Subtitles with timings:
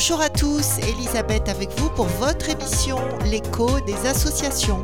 [0.00, 4.82] Bonjour à tous, Elisabeth avec vous pour votre émission L'écho des associations.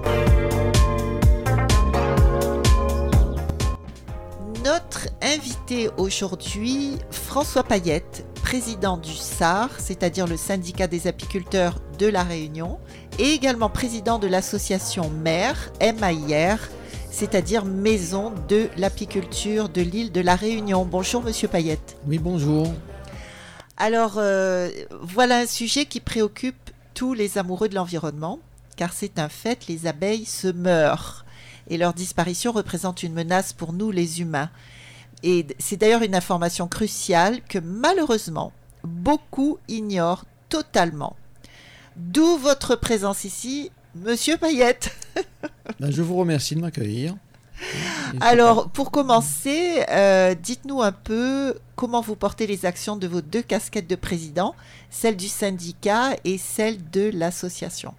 [4.62, 12.22] Notre invité aujourd'hui, François Payette, président du SAR, c'est-à-dire le syndicat des apiculteurs de la
[12.22, 12.78] Réunion,
[13.18, 16.58] et également président de l'association MAIR, MAIR,
[17.10, 20.84] c'est-à-dire Maison de l'apiculture de l'île de la Réunion.
[20.84, 21.96] Bonjour Monsieur Payette.
[22.06, 22.66] Oui, bonjour.
[23.76, 24.70] Alors, euh,
[25.02, 28.40] voilà un sujet qui préoccupe tous les amoureux de l'environnement,
[28.76, 31.26] car c'est un fait, les abeilles se meurent,
[31.68, 34.50] et leur disparition représente une menace pour nous les humains.
[35.22, 38.52] Et c'est d'ailleurs une information cruciale que malheureusement,
[38.84, 41.16] beaucoup ignorent totalement.
[41.96, 44.94] D'où votre présence ici, Monsieur Payette.
[45.80, 47.16] Ben, je vous remercie de m'accueillir.
[48.20, 53.42] Alors, pour commencer, euh, dites-nous un peu comment vous portez les actions de vos deux
[53.42, 54.54] casquettes de président,
[54.90, 57.94] celle du syndicat et celle de l'association.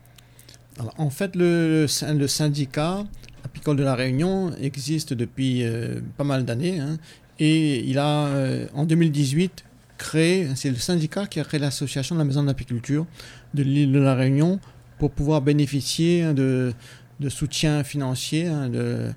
[0.97, 3.03] En fait, le, le syndicat
[3.43, 6.97] apicole de la Réunion existe depuis euh, pas mal d'années hein,
[7.39, 9.63] et il a, euh, en 2018,
[9.97, 13.05] créé, c'est le syndicat qui a créé l'association de la maison d'apiculture
[13.53, 14.59] de l'île de la Réunion
[14.99, 16.73] pour pouvoir bénéficier de,
[17.19, 19.11] de soutien financier hein, de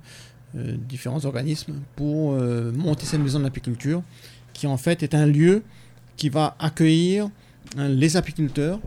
[0.54, 4.02] différents organismes pour euh, monter cette maison d'apiculture
[4.52, 5.62] qui en fait est un lieu
[6.16, 7.30] qui va accueillir
[7.76, 8.80] hein, les apiculteurs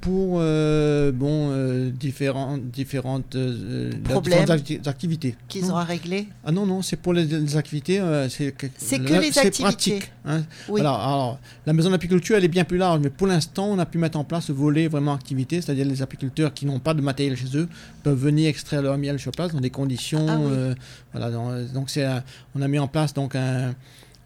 [0.00, 3.90] pour euh, bon, euh, différents, différentes, euh,
[4.22, 4.50] différentes
[4.86, 5.36] activités.
[5.48, 8.00] Qu'ils ont à régler Ah non, non, c'est pour les, les activités.
[8.28, 9.62] c'est que, les c'est activités.
[9.62, 10.12] pratique.
[10.24, 10.42] hein.
[10.68, 10.80] Oui.
[10.80, 13.86] Alors, alors, la maison d'apiculture, elle est bien plus large, mais pour l'instant, on a
[13.86, 17.00] pu mettre en place ce volet vraiment activité, c'est-à-dire les apiculteurs qui n'ont pas de
[17.02, 17.68] matériel chez eux
[18.02, 20.26] peuvent venir extraire leur miel sur place dans des conditions.
[20.28, 20.74] Ah oui.
[21.12, 21.30] voilà,
[21.74, 22.06] donc, c'est
[22.54, 23.74] on a mis en place donc un,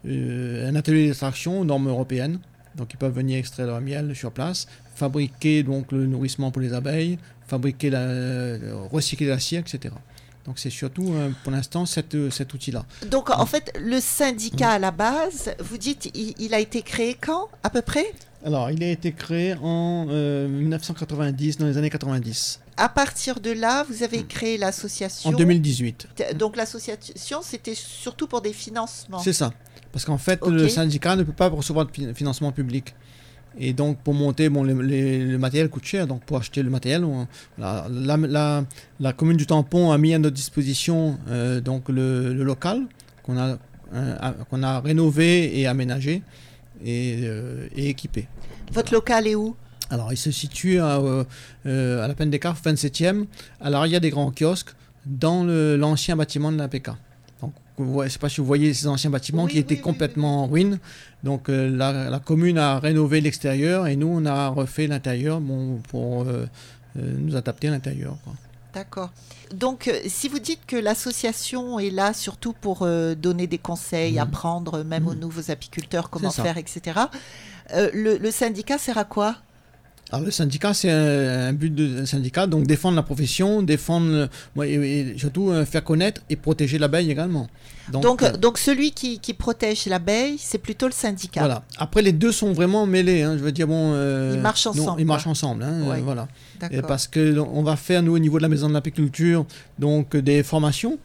[0.05, 2.39] un atelier d'extraction aux normes européennes.
[2.75, 4.67] Donc, ils peuvent venir extraire leur miel sur place,
[4.99, 7.17] fabriquer donc le nourrissement pour les abeilles,
[7.47, 9.93] fabriquer la, euh, recycler la cire, etc.
[10.45, 12.83] Donc, c'est surtout euh, pour l'instant cet, euh, cet outil-là.
[13.09, 17.15] Donc, en fait, le syndicat à la base, vous dites, il, il a été créé
[17.19, 18.05] quand, à peu près?
[18.45, 23.51] Alors, il a été créé en euh, 1990, dans les années 90, À partir de
[23.51, 25.29] là, vous avez créé l'association.
[25.29, 26.07] en 2018.
[26.35, 29.19] Donc, l'association, c'était surtout pour des financements.
[29.19, 29.51] C'est ça.
[29.91, 32.95] Parce qu'en fait, le syndicat ne peut pas recevoir de fin- financement public.
[33.57, 36.07] Et donc, pour monter, bon, le, les- le matériel coûte cher.
[36.07, 37.27] Donc, pour acheter le matériel, on-
[37.57, 38.63] la, la, la-
[38.99, 42.81] la commune du Tampon a mis à notre disposition euh, donc le, le local
[43.23, 43.57] qu'on a,
[43.93, 46.21] euh, a- qu'on a rénové et aménagé
[46.85, 48.27] et, euh, et équipé.
[48.71, 49.55] Votre local est où?
[49.89, 53.25] Alors, il se situe à, à la Peine des Carpes, 27e,
[53.59, 54.69] à l'arrière des grands kiosques,
[55.05, 56.91] dans l'ancien bâtiment de l'APK.
[57.85, 59.81] Voyez- je ne sais pas si vous voyez ces anciens bâtiments Oui, qui étaient oui,
[59.81, 60.79] complètement en ruine.
[61.23, 65.79] Donc, euh, la, la commune a rénové l'extérieur et nous, on a refait l'intérieur bon,
[65.89, 66.45] pour euh,
[66.97, 68.17] euh, nous adapter à l'intérieur.
[68.73, 69.11] D'accord.
[69.53, 72.85] Donc, si vous dites que l'association est là surtout pour
[73.17, 74.19] donner des conseils, Mhm.
[74.19, 75.19] apprendre même aux Mhm.
[75.19, 76.99] nouveaux apiculteurs comment faire, etc.,
[77.93, 79.35] le, le syndicat sert à quoi?
[80.11, 84.27] Alors, le syndicat, c'est un, un but de un syndicat, donc défendre la profession, défendre,
[84.63, 87.47] et, et surtout euh, faire connaître et protéger l'abeille également.
[87.91, 91.41] donc, euh, donc, celui qui, qui protège l'abeille, c'est plutôt le syndicat.
[91.41, 91.63] Voilà.
[91.77, 93.21] Après, les deux sont vraiment mêlés.
[93.21, 93.35] hein.
[93.37, 93.91] Je veux dire, bon.
[93.93, 95.61] euh, Ils marchent non, ensemble, ils marchent ensemble.
[95.63, 96.01] hein, euh, Ouais.
[96.01, 96.27] voilà.
[96.71, 99.45] Et parce que donc, on va faire nous au niveau de la maison de l'apiculture
[99.77, 100.97] donc des formations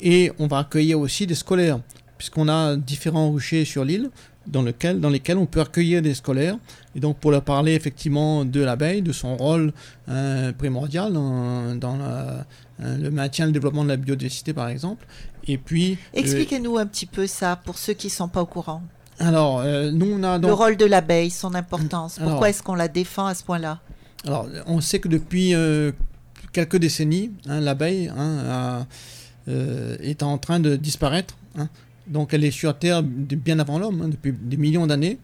[0.00, 1.80] et on va accueillir aussi des scolaires
[2.16, 4.10] puisqu'on a différents ruchers sur l'île
[4.46, 6.56] dans, lequel, dans lesquels on peut accueillir des scolaires
[6.94, 9.72] et donc pour leur parler effectivement de l'abeille, de son rôle
[10.08, 12.46] euh, primordial dans, dans la-
[12.82, 15.06] euh, le maintien et le développement de la biodiversité par exemple.
[15.46, 18.46] Et puis, euh, Expliquez-nous un petit peu ça pour ceux qui ne sont pas au
[18.46, 18.82] courant.
[19.18, 22.18] alors euh, nous on a le donc rôle de l'abeille, son importance.
[22.18, 23.80] Alors- Pourquoi est-ce qu'on la défend à ce point-là?
[24.26, 25.92] Alors, on sait que depuis euh,
[26.52, 28.84] quelques décennies, hein, l'abeille hein,
[29.48, 29.52] a-
[30.02, 31.36] est en train de disparaître.
[31.58, 31.68] hein.
[32.10, 35.18] Donc, elle est sur Terre bien avant l'homme, hein, depuis des millions d'années.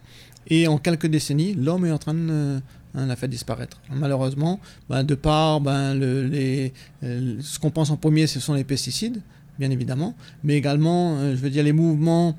[0.48, 2.60] Et en quelques décennies, l'homme est en train de
[2.94, 3.80] hein, la faire disparaître.
[3.92, 6.68] Malheureusement, ben, de par ben, euh,
[7.40, 9.20] ce qu'on pense en premier, ce sont les pesticides,
[9.58, 12.36] bien évidemment, mais également, euh, je veux dire, les mouvements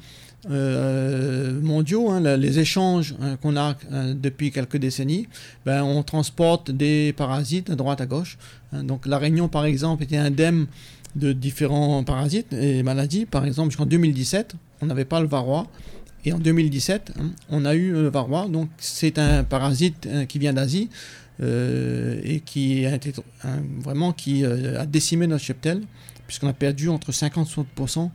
[0.49, 3.75] euh, mondiaux, hein, les échanges qu'on a
[4.13, 5.27] depuis quelques décennies,
[5.65, 8.37] ben, on transporte des parasites à droite à gauche.
[8.71, 10.67] donc la Réunion, par exemple, était indemne
[11.17, 13.25] de différents parasites et maladies.
[13.25, 15.67] Par exemple, jusqu'en 2017, on n'avait pas le varroa.
[16.25, 18.47] Et en 2017, hein, on a eu le varroa.
[18.47, 20.89] Donc c'est un parasite hein, qui vient d'Asie
[21.41, 25.81] euh, et qui a été hein, vraiment qui euh, a décimé notre cheptel,
[26.27, 28.09] puisqu'on a perdu entre 50 et 60%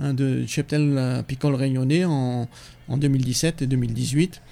[0.00, 2.48] hein, de cheptel apicole réunionnais en,
[2.88, 4.42] en 2017 et 2018.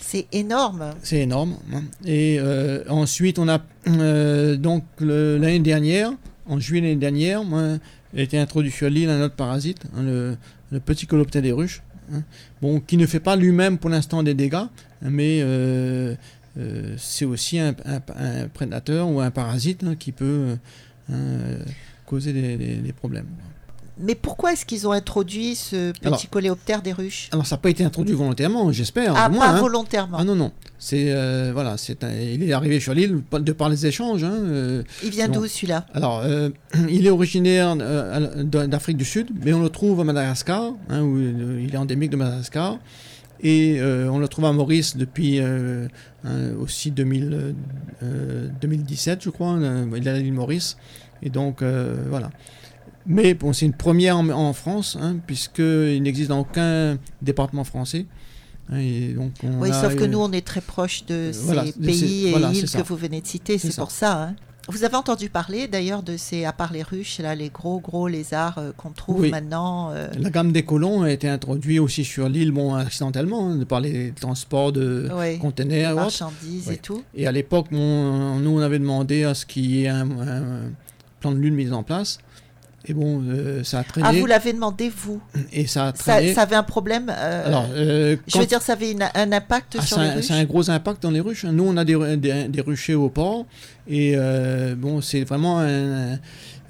[0.00, 0.90] C'est énorme.
[1.02, 1.56] C'est énorme.
[1.72, 1.84] hein.
[2.04, 6.12] Et euh, ensuite, on a euh, donc l'année dernière,
[6.46, 7.78] en juillet l'année dernière, moi,
[8.16, 10.36] a été introduit sur l'île un autre parasite, hein, le,
[10.80, 12.22] petit coloptère des ruches, hein.
[12.86, 14.66] qui ne fait pas lui-même pour l'instant des dégâts,
[15.02, 16.14] mais euh,
[16.58, 17.74] euh, c'est aussi un,
[18.52, 20.56] prédateur ou un parasite hein, qui peut
[21.10, 21.16] hein,
[22.06, 23.26] causer des problèmes.
[23.98, 27.60] Mais pourquoi est-ce qu'ils ont introduit ce petit Alors- coléoptère des ruches Alors, ça n'a
[27.60, 29.12] pas été introduit volontairement, j'espère.
[29.16, 29.60] Ah, moins, pas hein.
[29.60, 30.16] volontairement.
[30.18, 30.52] Ah non, non.
[30.78, 34.24] C'est euh, voilà, c'est il est arrivé sur l'île de par les échanges.
[34.24, 35.86] hein, euh, Il vient d'où celui-là?
[35.94, 36.48] Alors, euh,
[36.88, 41.70] il est originaire d'Afrique du Sud, mais on le trouve à Madagascar, hein, où il
[41.72, 42.78] est endémique de Madagascar.
[43.44, 45.40] Et on le trouve à Maurice depuis
[46.58, 47.54] aussi 2000,
[48.02, 49.58] euh, 2017, je crois.
[49.96, 50.76] il est à l'île Maurice.
[51.22, 51.62] Et donc,
[52.08, 52.30] voilà.
[53.06, 58.06] Mais bon, c'est une première en, en France, hein, puisqu'il n'existe dans aucun département français.
[58.70, 61.40] Hein, et donc on Oui, sauf que une- nous, on est très proche de ces
[61.44, 64.22] voilà, de pays ces- et voilà, îles que vous venez de citer, C'est pour ça.
[64.22, 64.34] hein.
[64.68, 68.06] Vous avez entendu parler d'ailleurs de ces, à part les ruches, là, les gros gros
[68.06, 69.30] lézards euh, qu'on trouve Oui.
[69.32, 69.90] maintenant.
[69.90, 73.80] euh, La gamme des colons a été introduite aussi sur l'île, bon, accidentellement, hein, par
[73.80, 76.74] les transports de ouais, containers marchandises Oui.
[76.74, 77.02] et tout.
[77.16, 80.42] Et à l'époque, nous, on avait demandé à ce qu'il y ait un, un
[81.18, 82.18] plan de lune mis en place.
[82.86, 84.08] Et bon, euh, ça a traîné.
[84.10, 85.20] Ah, vous l'avez demandé, vous
[85.52, 86.34] et ça a ça, traîné.
[86.34, 89.76] ça avait un problème euh, Alors, euh, Je veux dire, ça avait une- un impact
[89.78, 91.44] Ah, sur les un, ruches c'est un gros impact dans les ruches.
[91.44, 91.52] hein.
[91.52, 93.46] Nous, on a des, des, des ruchers au port.
[93.88, 94.16] Et
[94.76, 96.18] bon, c'est vraiment un.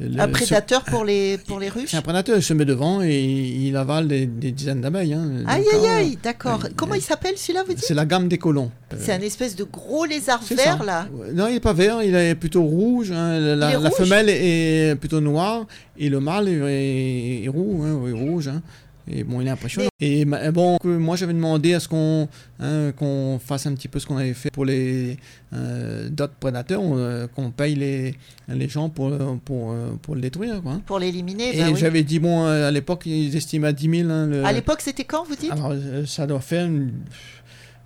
[0.01, 2.65] le- Un ce- prédateur pour les, pour les ruches C'est un prédateur, il se met
[2.65, 5.13] devant et il avale des, des dizaines d'abeilles.
[5.15, 5.31] hein.
[5.47, 6.65] Aïe, aïe, euh, aïe, d'accord.
[6.75, 8.71] Comment il s'appelle celui-là, vous dites C'est la gamme des colons.
[8.99, 10.85] C'est un espèce de gros lézard vert, ça.
[10.85, 11.07] là.
[11.35, 13.13] Non, il n'est pas vert, il est plutôt rouge.
[13.13, 13.39] hein.
[13.39, 15.67] La, Il est la rouge femelle est plutôt noire
[16.05, 18.49] et le mâle est, est- est roux, hein, rouge.
[18.49, 18.63] hein.
[19.11, 19.89] Et bon, il est impressionnant.
[19.99, 22.29] Et bon, moi j'avais demandé à ce qu'on
[22.61, 25.17] hein, qu'on fasse un petit peu ce qu'on avait fait pour les
[25.53, 28.15] euh, d'autres prédateurs, euh, qu'on paye les,
[28.49, 29.11] les gens pour,
[29.45, 30.63] pour, euh, pour le détruire.
[30.63, 30.81] Quoi.
[30.87, 31.81] Pour l'éliminer, Et bah oui.
[31.81, 34.09] j'avais dit, bon, euh, à l'époque, ils estimaient à 10 000.
[34.11, 35.51] hein, le- À l'époque, c'était quand, vous dites?
[35.51, 35.75] Alors,
[36.07, 36.93] ça doit faire une,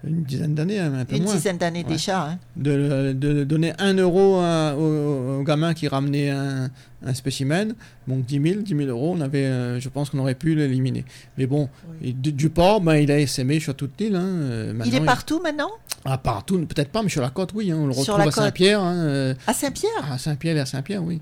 [0.07, 1.93] une dizaine d'années, hein, un peu Une moins dizaine d'années Ouais.
[1.93, 2.23] déjà.
[2.31, 2.39] hein.
[2.57, 6.71] de, de donner 1 euro à- au, au gamin qui ramenait un,
[7.05, 7.75] un spécimen.
[8.09, 11.05] Donc 10 000, 10 000 euros, on avait, euh, je pense qu'on aurait pu l'éliminer.
[11.39, 11.69] Mais bon,
[12.03, 12.13] Oui.
[12.15, 14.17] du, du porc, ben, il a essaimé sur toute l'île.
[14.17, 15.71] hein, euh, Il est partout maintenant?
[16.05, 17.73] Ah, partout, peut-être pas, mais sur la côte, oui.
[17.73, 18.31] hein, on le retrouve à.
[18.31, 18.81] Saint-Pierre.
[18.83, 20.13] euh, À Saint-Pierre?
[20.13, 21.21] à Saint-Pierre et à Saint-Pierre, oui.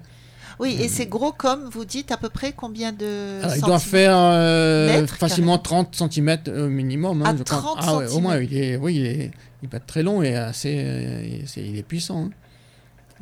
[0.61, 3.41] Oui, et c'est gros comme vous dites à peu près combien de.
[3.43, 7.23] Alors, il doit faire euh, Mètres, facilement 30 cm au minimum.
[7.23, 7.59] hein, Ah, je crois.
[7.59, 9.31] 30 ah, ouais, au moins, il est, oui, il, est,
[9.63, 12.27] il très long et assez, euh, il est- c'est- il est puissant.
[12.27, 12.31] hein.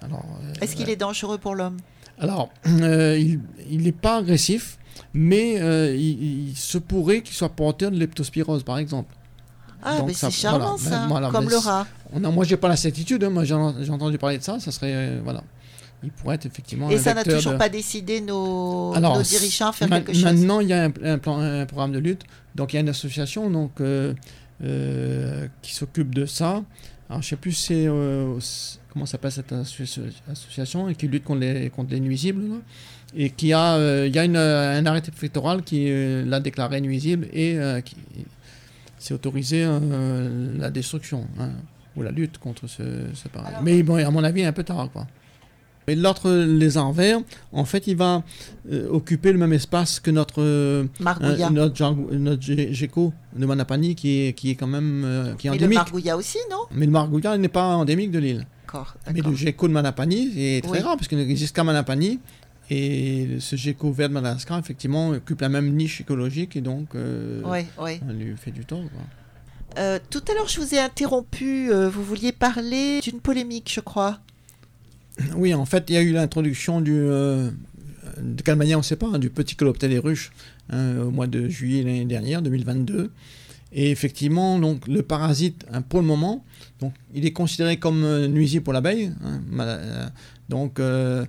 [0.04, 1.76] Alors, euh, Est-ce qu'il est dangereux pour l'homme?
[2.18, 3.18] Alors, euh,
[3.70, 4.78] il n'est pas agressif,
[5.14, 9.14] mais euh, il, il se pourrait qu'il soit porteur de leptospirose, par exemple.
[9.82, 11.86] Ah, Donc mais c'est charmant voilà, ça, voilà, comme le rat.
[12.12, 14.70] On a, moi, j'ai pas la certitude, hein, moi j'ai entendu parler de ça, ça
[14.70, 15.18] serait.
[15.24, 15.42] voilà.
[16.04, 16.90] Il pourrait être effectivement.
[16.90, 20.12] Et un ça n'a toujours de- pas décidé nos, Alors, nos dirigeants à faire quelque
[20.12, 20.24] chose.
[20.24, 22.22] Maintenant, il y a un, un plan, un programme de lutte.
[22.54, 24.12] Donc, il y a une association donc, euh,
[24.64, 26.62] euh, qui s'occupe de ça.
[27.08, 28.38] Alors, je sais plus c'est, euh,
[28.92, 30.00] comment s'appelle cette associ-
[30.30, 32.42] association et qui lutte contre les, contre les nuisibles.
[32.48, 32.56] là.
[33.14, 35.86] Et qui a, euh, il y a une, un arrêté préfectoral qui
[36.24, 37.94] l'a déclaré nuisible et qui
[38.98, 39.68] s'est autorisé
[40.58, 41.50] la destruction hein,
[41.94, 42.82] ou la lutte contre ce,
[43.14, 43.28] ce.
[43.38, 44.88] Alors- Mais bon, à mon avis, un peu tard.
[44.92, 45.06] Quoi.
[45.88, 47.18] Et l'autre lézard vert,
[47.50, 48.22] en fait, il va
[48.70, 54.26] euh, occuper le même espace que notre, euh, euh, notre, notre gecko de Manapani, qui
[54.28, 55.78] est, qui est quand même euh, qui est Mais le endémique.
[55.78, 56.58] margouillat aussi, non?
[56.70, 58.46] Mais le margouillat n'est pas endémique de l'île.
[58.66, 58.94] D'accord.
[59.12, 60.78] Mais le gecko de Manapani est très Oui.
[60.80, 62.20] rare, parce qu'il n'existe qu'à Manapani.
[62.70, 67.66] Et ce gecko vert de Madagascar, effectivement, occupe la même niche écologique, et donc Ouais,
[67.80, 68.00] ouais.
[68.08, 68.78] on lui fait du tort.
[69.74, 69.98] quoi.
[70.10, 71.70] Tout à l'heure, je vous ai interrompu.
[71.72, 74.20] vous vouliez parler d'une polémique, je crois.
[75.36, 76.94] Oui, en fait, il y a eu l'introduction du.
[76.94, 77.50] euh,
[78.18, 80.32] on ne sait pas, hein, du petit coloptère des ruches
[80.70, 83.10] hein, au mois de juillet l'année dernière, 2022.
[83.74, 86.44] Et effectivement, donc, le parasite, hein, pour le moment,
[86.80, 89.12] donc, il est considéré comme euh, nuisible pour l'abeille.
[89.58, 90.08] euh,
[90.48, 91.24] donc, euh,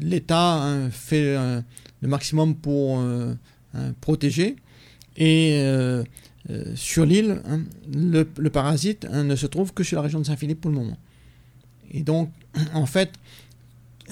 [0.00, 1.36] l'État fait
[2.00, 3.00] le maximum pour
[4.00, 4.56] protéger.
[5.16, 5.62] Et
[6.74, 7.42] sur l'île,
[7.92, 10.96] le, le parasite ne se trouve que sur la région de Saint-Philippe pour le moment.
[11.92, 12.30] Et donc,
[12.74, 13.10] en fait,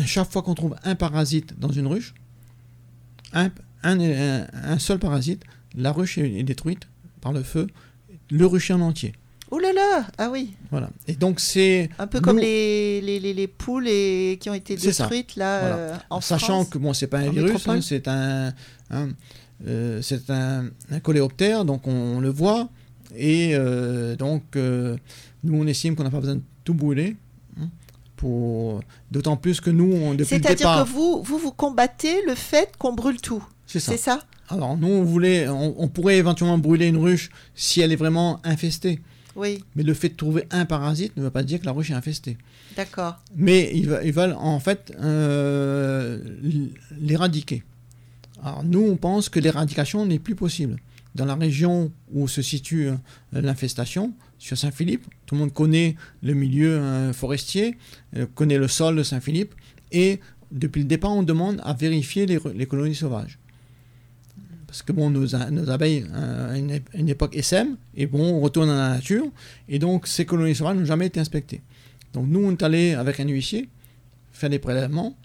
[0.04, 2.14] chaque fois qu'on trouve un parasite dans une ruche,
[3.32, 3.50] un,
[3.82, 5.42] un- un- un seul parasite,
[5.74, 6.88] la ruche est, détruite
[7.20, 7.66] par le feu,
[8.30, 9.12] le rucher en entier.
[9.50, 10.54] Oh là là Ah oui.
[10.72, 10.90] Voilà.
[11.06, 11.88] Et donc, c'est.
[12.00, 15.04] Un peu comme nous- les, les, les, les poules et, qui ont été ça.
[15.04, 15.76] détruites là Voilà.
[15.76, 16.68] euh, en Sachant France.
[16.70, 18.52] que bon, c'est pas un virus, hein, c'est un,
[18.90, 19.08] un,
[19.66, 22.68] euh, un, un coléoptère, donc on, on le voit.
[23.14, 24.96] Et euh, donc, euh,
[25.44, 27.16] nous, on estime qu'on n'a pas besoin de tout brûler.
[28.16, 28.80] Pour...
[29.10, 30.84] D'autant plus que nous, on, depuis le C'est-à-dire départ...
[30.84, 33.44] que vous, vous, vous combattez le fait qu'on brûle tout.
[33.66, 34.20] C'est ça.
[34.48, 38.40] Alors, nous, on, voulait, on, on pourrait éventuellement brûler une ruche si elle est vraiment
[38.44, 39.00] infestée.
[39.34, 41.90] Oui, Mais le fait de trouver un parasite ne veut pas dire que la ruche
[41.90, 42.38] est infestée.
[42.74, 43.16] d'accord.
[43.36, 46.18] Mais ils, ve- ils veulent en fait euh,
[46.98, 47.62] l'éradiquer.
[48.42, 50.76] Alors nous, on pense que l'éradication n'est plus possible.
[51.14, 52.94] Dans la région où se situe euh,
[53.32, 57.76] l'infestation, sur Saint-Philippe, tout le monde connaît le milieu euh, forestier,
[58.16, 59.54] euh, connaît le sol de Saint-Philippe,
[59.92, 60.20] et
[60.52, 63.38] depuis le départ, on demande à vérifier les, colonies sauvages.
[64.66, 68.40] Parce que bon, nos, abeilles, euh, à une, ép- une époque SM, et bon, on
[68.40, 69.26] retourne dans la nature,
[69.68, 71.62] et donc ces colonies sauvages n'ont jamais été inspectées.
[72.12, 73.68] Donc nous, on est allé avec un huissier
[74.32, 75.16] faire des prélèvements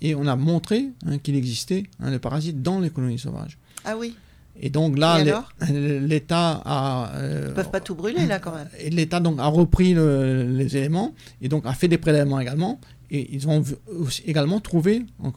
[0.00, 3.56] et on a montré hein, qu'il existait hein, le parasite dans les colonies sauvages.
[3.84, 4.16] Ah oui,
[4.60, 5.18] Et donc là,
[5.70, 8.68] l'État a euh, ils peuvent pas tout brûler là quand même.
[8.90, 12.80] l'État donc a repris le- les éléments et donc a fait des prélèvements également
[13.10, 13.62] et ils ont
[13.98, 15.32] aussi également trouvé en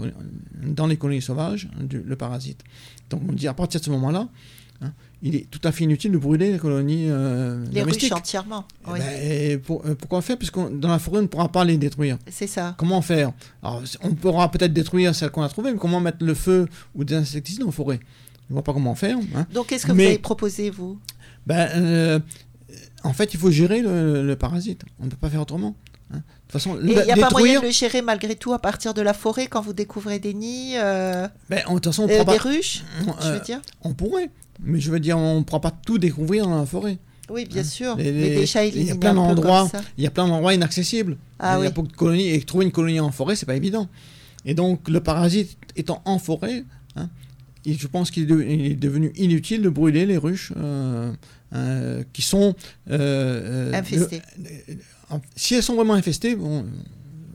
[0.64, 2.62] dans les colonies sauvages hein, du- le parasite.
[3.10, 4.28] Donc on dit à partir de ce moment-là,
[4.82, 4.92] hein,
[5.24, 8.12] il est tout à fait inutile de brûler les colonies euh, Les domestiques.
[8.12, 8.66] ruches entièrement.
[8.88, 10.38] Eh ben, pour- euh, pourquoi faire?
[10.38, 12.18] Puisque dans la forêt, on ne pourra pas les détruire.
[12.30, 12.76] c'est ça.
[12.78, 13.32] Comment faire?
[13.64, 17.04] Alors, on pourra peut-être détruire celles qu'on a trouvées, mais comment mettre le feu ou
[17.06, 18.00] des insecticides en forêt?
[18.48, 19.18] Je ne vois pas comment faire.
[19.36, 19.46] hein.
[19.54, 21.00] Donc qu'est-ce que Mais- vous avez proposé vous?
[21.48, 22.20] Ben, euh,
[23.04, 24.84] en fait, il faut gérer le, le parasite.
[25.00, 25.76] On ne peut pas faire autrement.
[26.14, 26.18] hein.
[26.18, 28.94] De toute façon, il n'y a pas moyen de le gérer malgré tout à partir
[28.94, 32.10] de la forêt quand vous découvrez des nids, euh, ben, en- de toute façon, on,
[32.10, 32.84] euh, pourra des pas- ruches,
[33.22, 33.62] je euh, veux dire?
[33.82, 34.30] on pourrait.
[34.62, 36.98] Mais je veux dire, on ne pourra pas tout découvrir dans la forêt.
[37.30, 37.96] Oui, bien sûr.
[37.98, 39.68] Les- mais les- déjà il y a plein d'endroits.
[39.98, 41.18] Il y a plein d'endroits inaccessibles.
[41.40, 41.68] Ah il y oui.
[41.68, 42.30] a beaucoup de colonies.
[42.30, 43.90] Et trouver une colonie en forêt, c'est pas évident.
[44.46, 46.64] Et donc, le parasite étant en forêt,
[46.96, 47.10] hein,
[47.74, 51.12] je pense qu'il est, de- il est devenu inutile de brûler les ruches euh,
[51.54, 52.56] euh, qui sont.
[52.92, 54.22] euh, Infestées.
[55.36, 56.66] si elles sont vraiment infestées, bon,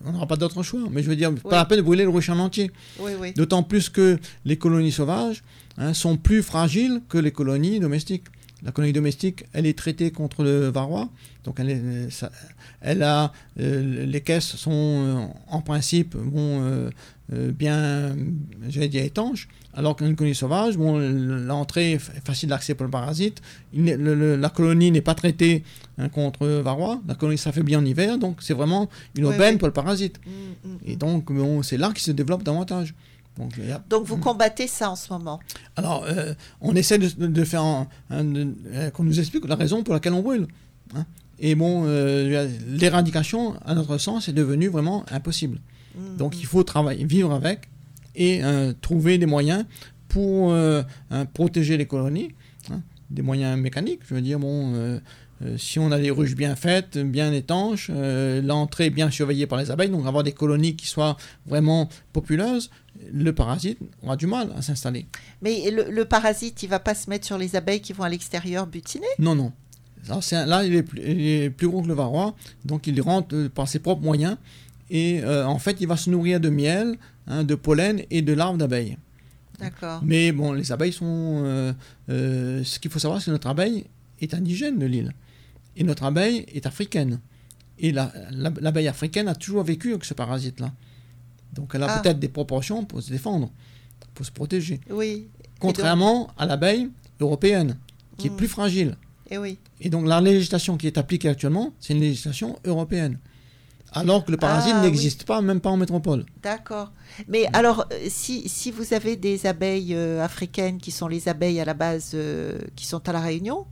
[0.04, 0.80] on n'aura pas d'autre choix.
[0.90, 1.40] Mais je veux dire, Oui.
[1.48, 2.70] pas la peine de brûler le ruche en entier.
[3.00, 3.32] Oui, oui.
[3.34, 5.42] D'autant plus que les colonies sauvages
[5.78, 8.24] hein, sont plus fragiles que les colonies domestiques.
[8.62, 11.08] La colonie domestique, elle est traitée contre le varroa,
[11.44, 12.30] donc elle, est- ça-
[12.82, 16.60] elle a euh, les caisses sont euh, en principe bon,
[17.30, 18.16] bien,
[18.68, 22.90] j'allais dire étanches, alors qu'une colonie sauvage, bon, l'entrée est fa- facile d'accès pour le
[22.90, 23.40] parasite.
[23.72, 25.62] Il n'est- le- le- la colonie n'est pas traitée
[25.98, 29.68] hein, contre varroa, la colonie s'affaiblit en hiver, donc c'est vraiment une Oui, aubaine pour
[29.68, 30.20] le parasite.
[30.26, 30.98] Mm, mm, Et mm.
[30.98, 32.94] donc bon, c'est là qu'il se développe davantage.
[33.38, 35.38] Donc, a- vous combattez ça en ce moment?
[35.76, 40.14] alors, euh, on essaie de, faire de- euh, qu'on nous explique la raison pour laquelle
[40.14, 40.46] on brûle.
[40.96, 41.06] hein.
[41.38, 45.58] Et bon, euh, l'éradication, à notre sens, est devenue vraiment impossible.
[45.96, 47.68] Mm, Donc, il faut travailler, vivre avec
[48.14, 49.64] et euh, trouver des moyens
[50.08, 52.32] pour euh, hein, protéger les colonies,
[52.70, 52.80] hein,
[53.10, 54.00] des moyens mécaniques.
[54.08, 54.98] Je veux dire, bon, euh,
[55.56, 59.88] si on a des ruches bien faites, bien étanches, l'entrée bien surveillée par les abeilles,
[59.88, 61.16] donc avoir des colonies qui soient
[61.46, 62.70] vraiment populeuses,
[63.10, 65.06] le parasite aura du mal à s'installer.
[65.40, 68.10] Mais le, le parasite, il va pas se mettre sur les abeilles qui vont à
[68.10, 69.06] l'extérieur butiner?
[69.18, 69.52] Non, non.
[70.10, 72.34] Un- là, il est, plus, il est plus gros que le varroa,
[72.66, 74.36] donc il rentre par ses propres moyens.
[74.90, 78.32] Et euh, en fait, il va se nourrir de miel, hein, de pollen et de
[78.32, 78.96] larves d'abeilles.
[79.58, 80.00] D'accord.
[80.04, 81.42] Mais bon, les abeilles sont.
[81.44, 81.72] euh,
[82.08, 83.84] euh, ce qu'il faut savoir, c'est que notre abeille
[84.20, 85.12] est indigène de l'île.
[85.76, 87.20] Et notre abeille est africaine.
[87.78, 90.72] Et la- la- l'abeille africaine a toujours vécu avec ce parasite-là.
[91.54, 92.00] Donc elle a Ah.
[92.00, 93.50] peut-être des proportions pour se défendre,
[94.14, 94.80] pour se protéger.
[94.90, 95.26] Oui.
[95.58, 96.88] Contrairement à l'abeille
[97.20, 97.76] européenne,
[98.16, 98.36] qui est Mm.
[98.36, 98.96] plus fragile.
[99.30, 99.58] Et oui.
[99.80, 103.18] Et donc la législation qui est appliquée actuellement, c'est une législation européenne.
[103.92, 106.24] Alors que le parasite Ah, n'existe pas, même pas en métropole.
[106.42, 106.92] D'accord.
[107.28, 111.60] Mais alors, euh, si, si vous avez des abeilles euh, africaines qui sont les abeilles
[111.60, 113.66] à la base euh, qui sont à la Réunion,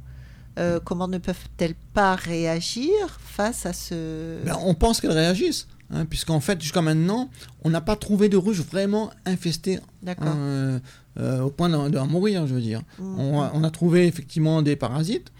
[0.58, 4.42] euh, comment ne peuvent-elles pas réagir face à ce...
[4.44, 7.30] Ben, on pense qu'elles réagissent, hein, puisqu'en fait, jusqu'à maintenant,
[7.62, 9.10] on n'a pas trouvé de ruches vraiment
[10.02, 10.34] D'accord.
[10.36, 10.80] euh,
[11.20, 12.82] euh, au point d'en d'en mourir, je veux dire.
[12.98, 15.30] Mm, On, a, on a trouvé effectivement des parasites,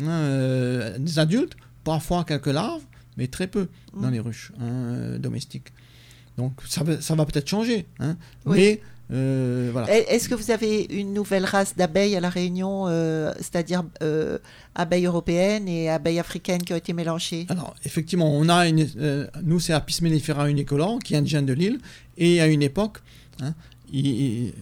[0.00, 2.82] hein, des adultes, parfois quelques larves,
[3.18, 3.68] mais très peu
[4.00, 4.12] dans Mm.
[4.12, 5.68] les ruches hein, euh, domestiques.
[6.38, 8.56] Donc ça va, ça va peut-être changer, hein, Oui.
[8.58, 9.90] mais euh, voilà.
[10.12, 14.38] Est-ce que vous avez une nouvelle race d'abeilles à la Réunion, euh, c'est-à-dire euh,
[14.74, 17.46] abeilles européennes et abeilles africaines qui ont été mélangées?
[17.48, 18.86] Alors, effectivement, on a une,
[19.42, 21.78] nous, c'est Apis mellifera unicolor, qui est indigène de l'île,
[22.18, 22.98] et à une époque,
[23.40, 23.54] hein,
[23.92, 24.52] il-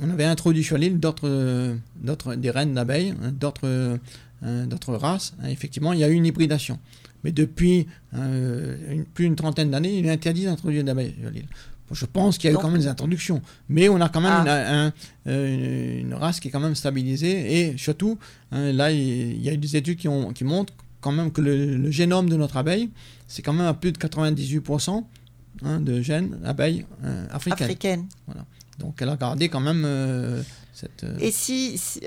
[0.00, 3.98] on avait introduit sur l'île d'autres, d'autres, des reines d'abeilles, hein, d'autres,
[4.66, 5.32] d'autres races.
[5.42, 5.48] hein.
[5.48, 6.78] effectivement, il y a eu une hybridation.
[7.24, 11.46] Mais depuis euh, une- plus d'une trentaine d'années, il est interdit d'introduire d'abeilles sur l'île.
[11.90, 14.32] Je pense qu'il y a eu quand même des introductions, mais on a quand même
[14.32, 14.42] Ah.
[14.42, 14.92] une, un-
[15.26, 18.18] euh, une race qui est quand même stabilisée et surtout,
[18.52, 21.40] hein, là, il y a eu des études qui, ont, qui montrent quand même que
[21.42, 22.88] le, le génome de notre abeille,
[23.28, 25.04] c'est quand même à plus de 98%
[25.62, 27.64] hein, de gènes abeilles euh, africaines.
[27.66, 28.06] Africaine.
[28.78, 31.04] Donc elle a gardé quand même euh, cette...
[31.20, 32.00] Et si, si-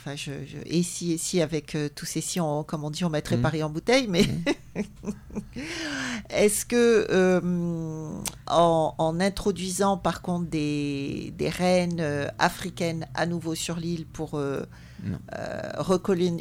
[0.00, 2.90] enfin, je, je- et si, et si avec euh, tous ces si, on, comme on
[2.90, 3.42] dit, on mettrait Mhm.
[3.42, 4.24] Paris en bouteille, mais
[6.30, 7.40] est-ce que euh,
[8.46, 14.30] en, en introduisant par contre des, des reines euh, africaines à nouveau sur l'île pour
[15.04, 15.70] euh, euh,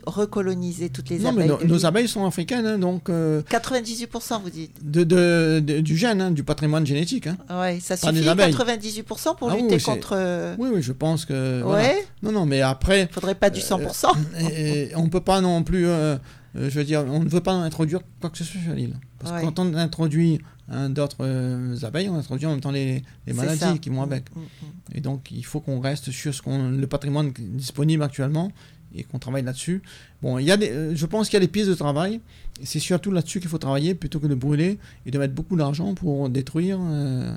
[0.06, 3.42] recoloniser toutes les non, mais abeilles nos, de nos abeilles sont africaines, hein, donc euh,
[3.50, 7.28] 98% vous dites de, de- de- du gène, hein, du patrimoine génétique.
[7.28, 7.38] hein.
[7.50, 8.54] Ouais, ça Pas des suffit abeilles.
[8.54, 10.14] 98% pour Ah oui, lutter oui, contre.
[10.16, 11.62] euh, Oui, oui, je pense que...
[11.64, 11.84] voilà.
[11.84, 14.08] Ouais, Non, non, mais après, faudrait pas du Euh, 100%.
[14.40, 16.16] Et, et on ne peut pas non plus, euh,
[16.56, 18.96] euh, je veux dire, on ne veut pas introduire quoi que ce soit sur l'île.
[19.20, 19.40] Parce Ouais.
[19.42, 23.80] que quand on introduit hein, d'autres euh, abeilles, on introduit en même temps les, maladies
[23.80, 24.34] qui vont avec.
[24.36, 24.96] Mm, mm.
[24.96, 28.52] Et donc, il faut qu'on reste sur ce qu'on, le patrimoine disponible actuellement
[28.96, 29.82] et qu'on travaille là-dessus.
[30.22, 32.22] Bon, il y a des, euh, je pense qu'il y a des pistes de travail.
[32.64, 35.94] C'est surtout là-dessus qu'il faut travailler plutôt que de brûler et de mettre beaucoup d'argent
[35.94, 36.80] pour détruire.
[36.82, 37.36] euh,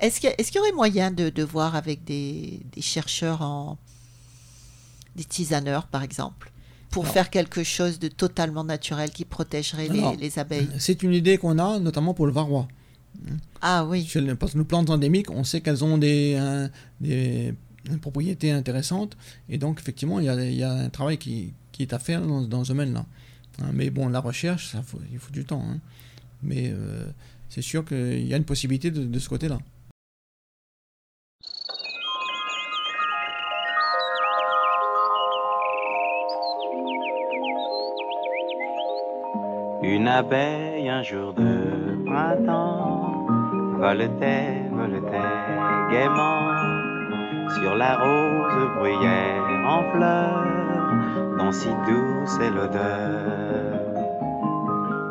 [0.00, 3.78] est-ce qu'il y, qu'il y aurait moyen de, de voir avec des, des chercheurs en
[5.16, 6.50] des tisaneurs par exemple
[6.94, 11.58] pour faire quelque chose de totalement naturel qui protégerait les, abeilles C'est une idée qu'on
[11.58, 12.66] a, notamment pour le varroa.
[13.60, 14.08] Ah oui,
[14.38, 16.70] Parce que nos plantes endémiques, on sait qu'elles ont des, un-
[17.00, 17.54] des
[18.00, 19.16] propriétés intéressantes.
[19.48, 21.98] Et donc, effectivement, il y a, il y a un travail qui, qui est à
[21.98, 23.06] faire dans, dans ce domaine-là.
[23.62, 25.64] Hein, mais bon, la recherche, ça faut, il faut du temps.
[25.68, 25.78] hein.
[26.42, 27.04] Mais euh,
[27.48, 29.58] c'est sûr qu'il y a une possibilité de, de ce côté-là.
[40.04, 43.26] Une abeille un jour de printemps
[43.78, 45.32] voletait, voletait
[45.90, 46.52] gaiement
[47.58, 50.44] sur la rose bruyère en fleurs
[51.38, 53.80] dont si douce est l'odeur.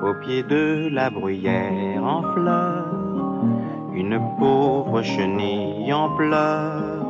[0.03, 3.45] Au pied de la bruyère en fleurs,
[3.95, 7.03] une pauvre chenille en pleurs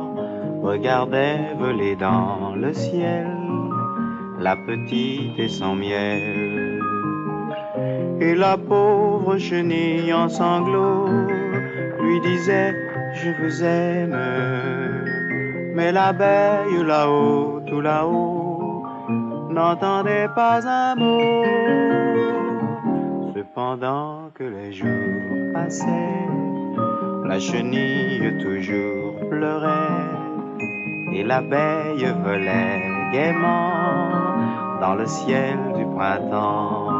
[0.62, 3.28] regardait voler dans le ciel
[4.38, 6.43] la petite et son miel.
[8.20, 11.08] Et la pauvre chenille en sanglots
[12.00, 12.74] lui disait
[13.14, 14.16] Je vous aime.
[15.74, 18.84] Mais l'abeille là-haut, tout là-haut,
[19.50, 21.42] n'entendait pas un mot.
[23.34, 26.28] Cependant que les jours passaient,
[27.24, 30.04] la chenille toujours pleurait
[31.12, 36.93] et l'abeille volait gaiement dans le ciel du printemps.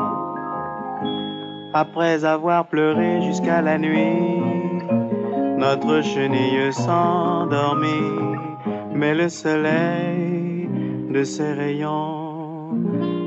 [1.77, 4.41] Après avoir pleuré jusqu'à la nuit,
[5.59, 8.13] notre chenille s'endormit,
[8.95, 10.69] mais le soleil
[11.11, 12.79] de ses rayons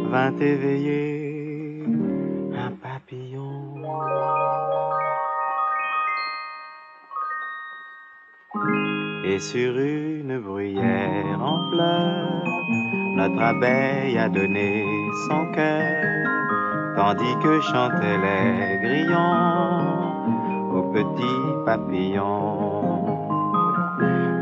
[0.10, 1.84] vint éveiller
[2.56, 3.76] un papillon.
[9.26, 12.44] Et sur une bruyère en fleurs,
[13.18, 14.86] notre abeille a donné
[15.28, 16.17] son cœur,
[16.98, 20.18] tandis que chantaient les grillons
[20.76, 23.06] aux petits papillons.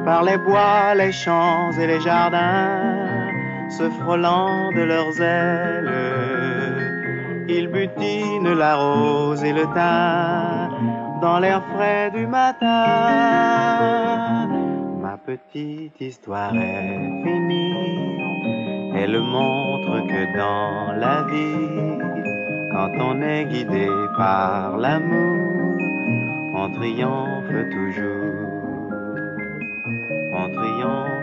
[0.06, 2.96] Par les bois, les champs et les jardins,
[3.78, 5.92] se frôlant de leurs ailes,
[7.50, 10.70] ils butinent la rose et le thym
[11.22, 12.68] dans l'air frais du matin.
[15.06, 18.16] Ma petite histoire est finie.
[18.96, 22.15] Elle montre que dans la vie,
[22.76, 25.78] quand on est guidé par l'amour,
[26.54, 28.92] on triomphe toujours.
[30.34, 31.15] On triomphe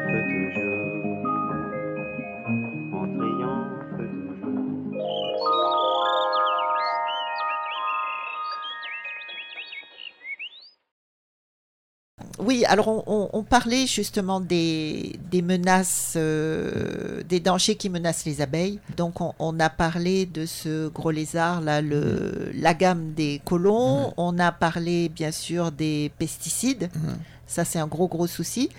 [12.44, 18.24] Oui, alors on, on- on parlait justement des, des menaces, euh, des dangers qui menacent
[18.24, 18.78] les abeilles.
[18.96, 24.08] Donc on, on a parlé de ce gros lézard, là, le, la gamme des colons.
[24.08, 24.14] Mhm.
[24.16, 26.90] On a parlé bien sûr des pesticides.
[26.94, 27.14] Mhm.
[27.46, 28.70] Ça, c'est un gros, gros souci.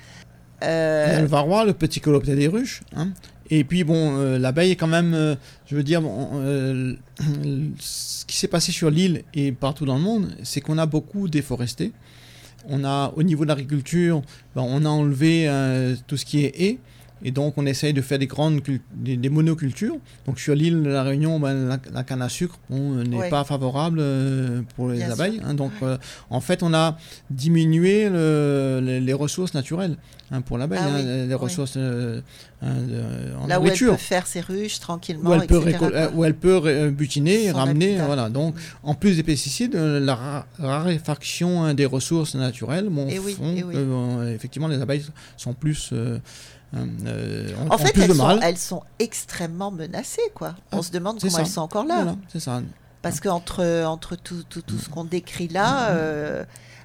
[0.63, 2.81] Euh, le varroa, le petit coloptère des ruches.
[2.95, 3.09] hein.
[3.49, 5.35] Et puis, bon, euh, l'abeille est quand même, euh,
[5.67, 6.93] je veux dire, euh,
[7.79, 11.27] ce qui s'est passé sur l'île et partout dans le monde, c'est qu'on a beaucoup
[11.27, 11.91] déforesté.
[12.69, 14.21] On a, au niveau de l'agriculture,
[14.55, 16.79] ben, on a enlevé euh, tout ce qui est haies.
[17.25, 18.61] Et donc, on essaye de faire des grandes
[18.93, 19.95] des, des monocultures.
[20.27, 23.29] Donc, sur l'île de la Réunion, ben, la, la canne à sucre bon, n'est Ouais.
[23.29, 25.41] pas favorable euh, pour les Bien abeilles.
[25.45, 25.53] hein.
[25.53, 25.97] donc, euh,
[26.29, 26.97] en fait, on a
[27.29, 29.95] diminué le- les, les ressources naturelles
[30.31, 32.19] hein, pour l'abeille, Ah hein, oui, les, ressources euh,
[32.61, 35.77] hein, de- en Là où elle peut faire ses ruches tranquillement, où elle peut, etc.,
[35.77, 36.11] récol- quoi.
[36.15, 38.05] où elle peut ré- butiner, Son ramener, habitat.
[38.05, 38.29] voilà.
[38.29, 43.53] Donc, en plus des pesticides, la ra- raréfaction des ressources naturelles bon, Eh oui, font
[43.65, 43.73] oui.
[43.73, 45.05] que, effectivement les abeilles
[45.37, 45.93] sont plus
[46.75, 50.55] euh, euh, En fait, elles sont, elles extrêmement menacées, quoi.
[50.71, 51.41] On Ah, se demande comment ça.
[51.41, 51.95] elles sont encore là.
[51.95, 52.61] Voilà, c'est ça.
[53.01, 56.43] Parce qu'entre entre tout, tout, tout ce qu'on décrit là, euh,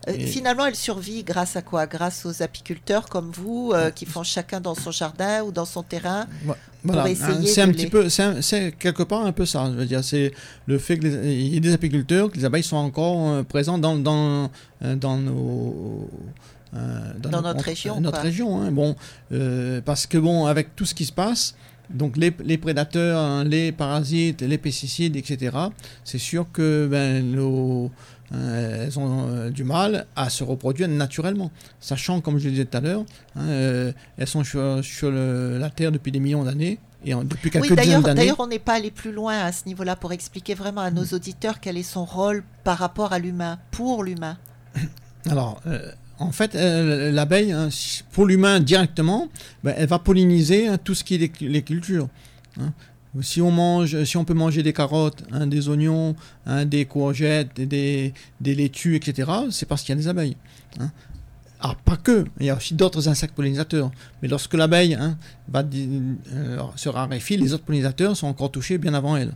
[0.09, 1.87] euh, Et- finalement, elle survit grâce à quoi?
[1.87, 5.83] Grâce aux apiculteurs comme vous, euh, qui font chacun dans son jardin ou dans son
[5.85, 6.27] terrain.
[6.85, 9.66] Voilà, c'est un les- petit peu, c'est quelque part un peu ça.
[9.70, 10.33] Je veux dire, c'est
[10.66, 14.51] le fait qu'il y ait des apiculteurs, que les abeilles sont encore présentes dans dans
[14.81, 16.09] dans nos
[16.74, 18.61] euh, Dans notre région, notre région.
[18.62, 18.70] hein.
[18.70, 18.96] Bon,
[19.33, 21.54] euh, parce que bon, avec tout ce qui se passe,
[21.90, 25.57] donc les, les prédateurs, hein, les parasites, les pesticides, etc.
[26.04, 27.90] C'est sûr que ben, nos-
[28.35, 31.50] euh, elles ont euh, du mal à se reproduire naturellement,
[31.81, 33.04] sachant, comme je le disais tout à l'heure,
[33.37, 37.24] hein, euh, elles sont sur, sur le- la Terre depuis des millions d'années et en-
[37.24, 40.52] depuis quelques Oui, d'ailleurs, on n'est pas allé plus loin à ce niveau-là pour expliquer
[40.52, 44.37] vraiment à nos auditeurs quel est son rôle par rapport à l'humain, pour l'humain.
[45.31, 47.68] Alors, euh, en fait, euh, l'abeille, hein,
[48.12, 49.28] pour l'humain directement,
[49.62, 52.09] ben, elle va polliniser hein, tout ce qui est les, cultures.
[52.61, 52.72] hein.
[53.22, 56.14] Si on mange, si on peut manger des carottes, des oignons,
[56.66, 60.37] des courgettes, des, laitues, etc., c'est parce qu'il y a des abeilles.
[61.61, 63.90] Ah, pas que, il y a aussi d'autres insectes pollinisateurs.
[64.22, 64.96] Mais lorsque l'abeille
[65.48, 69.33] va euh, se raréfie, les autres pollinisateurs sont encore touchés bien avant elle.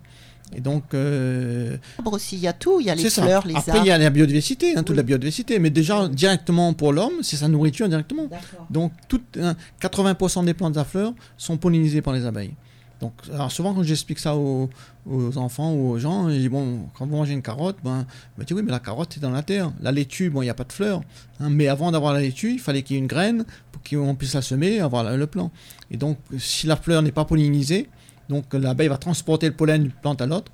[0.55, 2.79] Et donc, euh, aussi, il y a tout.
[2.81, 3.23] Il y a les ça.
[3.23, 3.85] fleurs, les Après, arbres.
[3.85, 5.59] il y a la biodiversité, hein, toute la biodiversité.
[5.59, 8.29] Mais déjà, directement pour l'homme, c'est sa nourriture directement.
[8.71, 12.55] Donc, tout, hein, 80% des plantes à fleurs sont pollinisées par les abeilles.
[13.01, 14.71] Donc, alors souvent, quand j'explique ça aux,
[15.11, 18.07] aux enfants ou aux gens, ils disent, bon, quand vous mangez une carotte, ben,
[18.39, 19.73] ben, dis, oui, mais la carotte, c'est dans la terre.
[19.81, 21.01] La laitue, bon, il n'y a pas de fleurs.
[21.41, 24.15] hein, mais avant d'avoir la laitue, il fallait qu'il y ait une graine pour qu'on
[24.15, 25.51] puisse la semer avoir le plant.
[25.91, 27.89] Et donc, si la fleur n'est pas pollinisée,
[28.29, 30.51] donc l'abeille va transporter le pollen d'une plante à l'autre,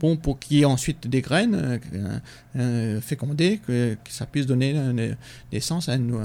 [0.00, 2.18] bon, pour qu'il y ait ensuite des graines euh, euh,
[2.56, 4.74] euh, fécondées, que, que ça puisse donner
[5.52, 6.20] naissance à une, nou-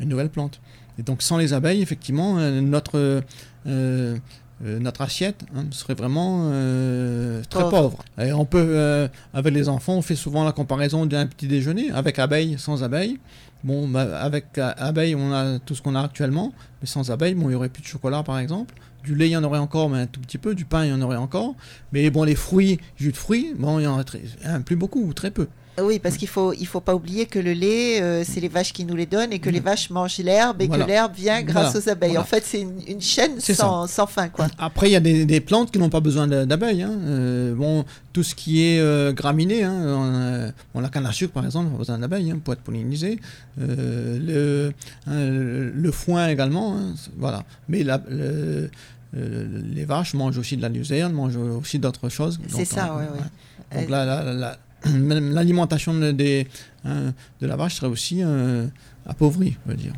[0.00, 0.60] une nouvelle plante.
[0.98, 3.20] Et donc, sans les abeilles, effectivement, notre, euh,
[3.66, 4.18] euh,
[4.62, 7.70] notre assiette hein, serait vraiment euh, très Pauvre.
[7.70, 8.04] pauvre.
[8.20, 11.90] Et on peut, euh, avec les enfants, on fait souvent la comparaison d'un petit déjeuner
[11.92, 13.18] avec abeilles, sans abeilles.
[13.64, 17.46] Bon, bah, avec abeilles, on a tout ce qu'on a actuellement, mais sans abeilles, bon,
[17.46, 18.74] il n'y aurait plus de chocolat, par exemple.
[19.04, 20.54] Du lait, il y en aurait encore, mais un tout petit peu.
[20.54, 21.54] Du pain, il y en aurait encore.
[21.92, 24.04] Mais bon, les fruits, jus de fruits, bon, il y en aurait
[24.44, 25.48] hein, plus beaucoup, ou très peu.
[25.78, 28.72] Oui, parce qu'il faut, il faut pas oublier que le lait, euh, c'est les vaches
[28.72, 30.84] qui nous les donnent et que les vaches mangent l'herbe et Voilà.
[30.84, 31.78] que l'herbe vient grâce Voilà.
[31.78, 32.08] aux abeilles.
[32.10, 32.20] Voilà.
[32.22, 34.48] En fait, c'est une, une chaîne sans, sans fin, quoi.
[34.58, 36.82] Après, il y a des, des plantes qui n'ont pas besoin d'abeilles.
[36.82, 36.92] hein.
[37.00, 41.66] Euh, bon, tout ce qui est euh, graminé, hein, la canne à sucre, par exemple,
[41.66, 43.18] n'a pas besoin d'abeilles hein, pour être pollinisée.
[43.58, 44.72] Le,
[45.06, 46.76] hein, le, foin également,
[47.16, 47.44] voilà.
[47.68, 48.70] Mais la- le-
[49.12, 52.38] les vaches mangent aussi de la luzerne, mangent aussi d'autres choses.
[52.48, 53.80] C'est ça, ouais, ouais.
[53.80, 56.46] Donc la- la- même l'alimentation de, des,
[56.84, 58.66] hein, de la vache serait aussi euh,
[59.06, 59.92] appauvrie, on va dire.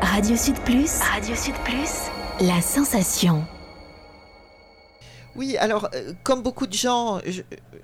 [0.00, 0.98] Radio Sud Plus.
[0.98, 2.10] Radio Sud Plus.
[2.40, 3.44] La sensation.
[5.34, 7.42] Oui, alors euh, comme beaucoup de gens, je,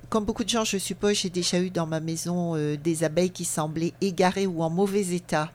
[0.08, 3.30] comme beaucoup de gens, je suppose, j'ai déjà eu dans ma maison euh, des abeilles
[3.30, 5.50] qui semblaient égarées ou en mauvais état.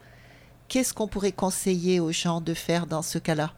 [0.68, 3.52] Qu'est-ce qu'on pourrait conseiller aux gens de faire dans ce cas-là?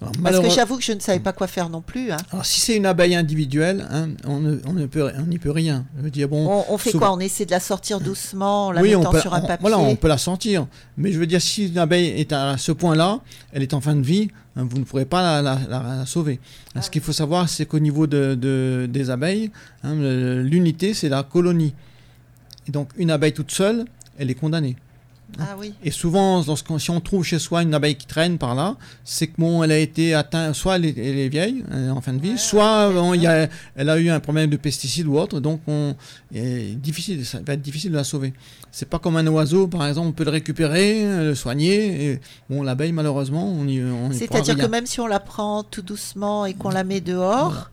[0.00, 2.12] Alors, Parce que j'avoue que je ne savais pas quoi faire non plus.
[2.12, 2.18] hein.
[2.30, 5.86] Alors, si c'est une abeille individuelle, hein, on on ne peut, on n'y peut rien.
[5.96, 7.16] Je veux dire, bon, On, on fait souvent- quoi?
[7.16, 9.56] On essaie de la sortir doucement, en la oui, on mettant peut, sur un papier?
[9.62, 10.66] voilà, on peut la sentir.
[10.98, 13.20] Mais je veux dire, si une abeille est à ce point-là,
[13.52, 16.06] elle est en fin de vie, hein, vous ne pourrez pas la, la- la- la
[16.06, 16.40] sauver.
[16.74, 19.50] Hein, Ce qu'il faut savoir, c'est qu'au niveau de, de- des abeilles,
[19.82, 21.72] le- l'unité, c'est la colonie.
[22.68, 23.86] Et donc, une abeille toute seule,
[24.18, 24.76] elle est condamnée.
[25.38, 25.74] Ah oui.
[25.82, 29.26] Et souvent, lorsqu'on- si on trouve chez soi une abeille qui traîne par là, c'est
[29.26, 32.12] que bon, elle a été atteinte, soit elle est, elle est vieille euh, en fin
[32.12, 35.18] de vie, Ouais, soit il y a, elle a eu un problème de pesticides ou
[35.18, 35.94] autre, donc on,
[36.34, 38.32] est difficile, ça va être difficile de la sauver.
[38.70, 42.12] C'est pas comme un oiseau, par exemple, on peut le récupérer, euh, le soigner.
[42.12, 45.82] Et, bon, l'abeille, malheureusement, on y, on C'est-à-dire que même si on la prend tout
[45.82, 47.70] doucement et qu'on la met dehors, Voilà.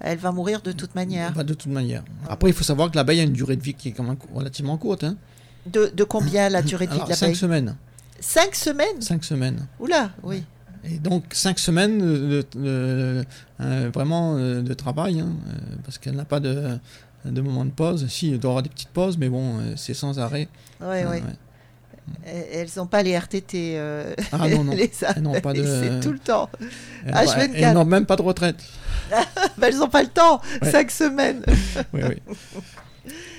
[0.00, 1.32] elle va mourir de toute manière.
[1.34, 2.02] Pas de toute manière.
[2.28, 4.16] Après, il faut savoir que l'abeille a une durée de vie qui est quand même
[4.34, 5.04] relativement courte.
[5.04, 5.16] Hein.
[5.66, 7.76] De, de combien la durée de vie de cinq l'abeille semaines.
[8.20, 9.66] Cinq semaines Cinq semaines.
[9.80, 10.42] Oula, oui.
[10.84, 13.22] Et donc, cinq semaines de, euh,
[13.92, 15.52] vraiment euh, de travail, hein, euh,
[15.84, 16.78] parce qu'elle n'a pas de,
[17.24, 18.06] de moment de pause.
[18.08, 20.48] Si, il doit y avoir des petites pauses, mais bon, c'est sans arrêt.
[20.80, 21.22] Ouais, Euh, ouais.
[21.22, 21.36] ouais.
[22.24, 23.74] Elles n'ont pas les RTT.
[23.76, 24.72] euh, Ah non, non.
[24.76, 26.48] les Elles n'ont pas de- C'est tout le temps.
[27.04, 27.50] Elles, H24.
[27.54, 28.56] elles n'ont même pas de retraite.
[29.58, 30.40] Bah, elles n'ont pas le temps.
[30.62, 30.70] Ouais.
[30.70, 31.42] Cinq semaines.
[31.92, 32.34] Oui, oui.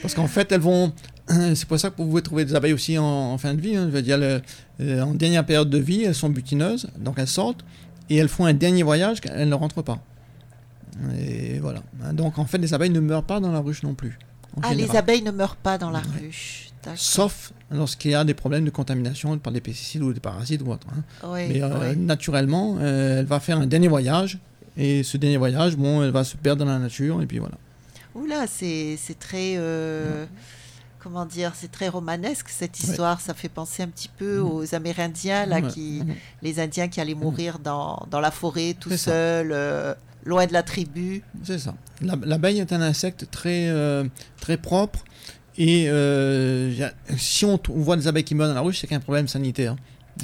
[0.01, 0.91] Parce qu'en fait, elles vont.
[1.55, 3.75] C'est pour ça que vous pouvez trouver des abeilles aussi en, en fin de vie.
[3.75, 3.85] hein.
[3.87, 4.41] Je veux dire, le-
[4.81, 7.63] euh, en dernière période de vie, elles sont butineuses, donc elles sortent
[8.09, 9.99] et elles font un dernier voyage, elles ne rentrent pas.
[11.19, 11.81] Et voilà.
[12.13, 14.17] Donc en fait, les abeilles ne meurent pas dans la ruche non plus.
[14.63, 16.05] Ah, les abeilles ne meurent pas dans la Ouais.
[16.27, 16.65] ruche.
[16.95, 20.71] Sauf lorsqu'il y a des problèmes de contamination par des pesticides ou des parasites ou
[20.71, 20.87] autre.
[20.91, 21.03] hein.
[21.25, 21.97] Oui, Mais euh, oui.
[21.97, 24.39] naturellement, euh, elle va faire un dernier voyage.
[24.77, 27.21] Et ce dernier voyage, bon, elle va se perdre dans la nature.
[27.21, 27.55] Et puis voilà.
[28.15, 29.55] Oula, c'est c'est très.
[29.57, 30.25] euh,
[31.01, 33.21] Comment dire, c'est très romanesque cette histoire.
[33.21, 34.45] Ça fait penser un petit peu Mhm.
[34.51, 35.67] aux Amérindiens, là, Ouais.
[35.69, 36.13] qui, Mhm.
[36.41, 39.93] les Indiens qui allaient mourir dans, dans la forêt tout seuls, euh,
[40.25, 41.23] loin de la tribu.
[41.43, 41.73] C'est ça.
[42.01, 44.03] La- L'abeille est un insecte très, euh,
[44.41, 45.05] très propre.
[45.57, 48.97] Et euh, si on, voit des abeilles qui meurent dans la ruche, c'est qu'il y
[48.97, 49.75] a un problème sanitaire.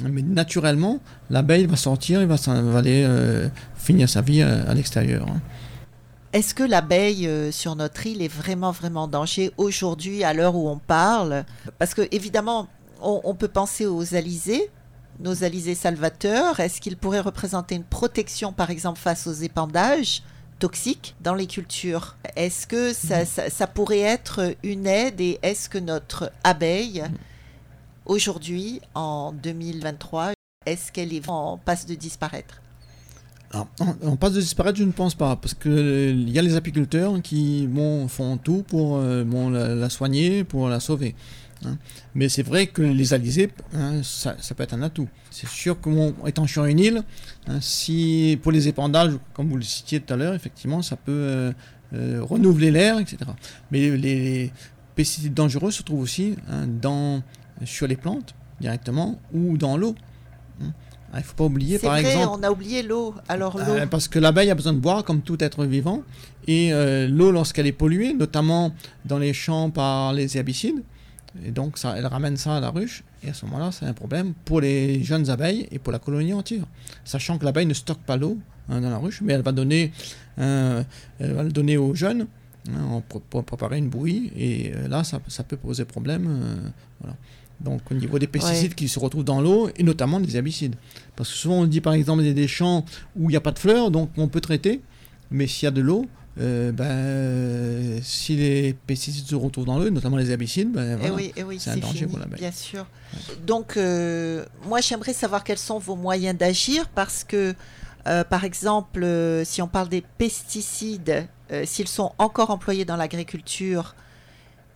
[0.02, 2.36] Mais naturellement, l'abeille va sortir et va,
[2.76, 5.26] aller finir sa vie à, à l'extérieur.
[5.26, 5.40] hein.
[6.36, 10.54] Est-ce que l'abeille euh, sur notre île est vraiment, vraiment en danger aujourd'hui, à l'heure
[10.54, 11.46] où on parle?
[11.78, 12.68] Parce que, évidemment,
[13.00, 14.70] on, on peut penser aux alizés,
[15.18, 16.60] nos alizés salvateurs.
[16.60, 20.22] Est-ce qu'ils pourraient représenter une protection, par exemple, face aux épandages
[20.58, 22.16] toxiques dans les cultures?
[22.36, 25.18] Est-ce que ça, ça- ça pourrait être une aide?
[25.22, 27.02] Et est-ce que notre abeille,
[28.04, 30.32] aujourd'hui, en 2023,
[30.66, 32.60] est-ce qu'elle est en passe de disparaître?
[33.54, 37.20] En passe de disparaître, je ne pense pas, parce que euh, y a les apiculteurs
[37.22, 37.68] qui
[38.08, 39.24] font tout pour euh,
[39.76, 41.14] la, soigner, pour la sauver.
[41.64, 41.78] hein.
[42.14, 45.08] Mais c'est vrai que les alizés, hein, ça, peut être un atout.
[45.30, 47.02] C'est sûr que étant sur une île,
[47.46, 51.52] hein, si pour les épandages, comme vous le citiez tout à l'heure, effectivement, ça peut
[51.92, 53.18] euh, renouveler l'air, etc.
[53.70, 54.52] Mais les,
[54.96, 56.36] pesticides dangereux se trouvent aussi
[56.80, 57.22] dans,
[57.66, 59.94] sur les plantes directement ou dans l'eau.
[61.16, 62.38] Ah, Il ne faut pas oublier, par vrai, exemple.
[62.38, 63.14] on a oublié l'eau.
[63.26, 66.02] Alors l'eau, Euh, parce que l'abeille a besoin de boire comme tout être vivant.
[66.46, 68.72] Et euh, l'eau, lorsqu'elle est polluée, notamment
[69.06, 70.82] dans les champs par les herbicides,
[71.44, 73.02] et donc ça, elle ramène ça à la ruche.
[73.24, 76.34] Et à ce moment-là, c'est un problème pour les jeunes abeilles et pour la colonie
[76.34, 76.64] entière.
[77.04, 78.36] Sachant que l'abeille ne stocke pas l'eau
[78.68, 79.92] hein, dans la ruche, mais elle va donner,
[80.38, 80.82] euh,
[81.18, 82.26] elle va le donner aux jeunes
[82.68, 84.30] hein, pour, pour préparer une bouillie.
[84.36, 86.72] Et euh, là, ça, ça peut poser problème.
[87.00, 87.16] voilà.
[87.60, 90.76] Donc au niveau des pesticides qui se retrouvent dans l'eau, et notamment des herbicides.
[91.16, 92.84] Parce que souvent on dit par exemple il y a des champs
[93.16, 94.82] où il n'y a pas de fleurs, donc on peut traiter,
[95.30, 96.06] mais s'il y a de l'eau,
[96.38, 101.14] euh, ben, si les pesticides se retrouvent dans l'eau, notamment les herbicides, ben, Eh voilà.
[101.14, 102.38] oui, eh oui, c'est un danger fini, pour l'abeille.
[102.40, 102.86] bien sûr.
[103.46, 107.54] Donc, euh, moi, j'aimerais savoir quels sont vos moyens d'agir parce que,
[108.06, 109.06] euh, par exemple,
[109.46, 111.26] si on parle des pesticides,
[111.64, 113.94] s'ils sont encore employés dans l'agriculture,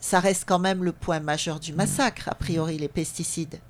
[0.01, 3.61] ça reste quand même le point majeur du massacre, a priori, les pesticides.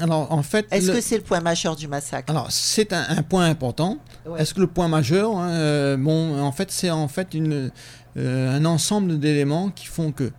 [0.00, 2.30] Alors en fait, Est-ce le- que c'est le point majeur du massacre?
[2.30, 3.98] Alors c'est un, un point important.
[4.24, 4.40] Ouais.
[4.40, 7.70] Est-ce que le point majeur, hein, euh, bon, en fait, c'est en fait une,
[8.16, 10.30] euh, un ensemble d'éléments qui font que,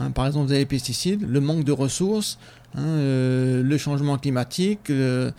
[0.00, 2.38] hein, par exemple, vous avez les pesticides, le manque de ressources,
[2.74, 5.30] hein, euh, le changement climatique, euh,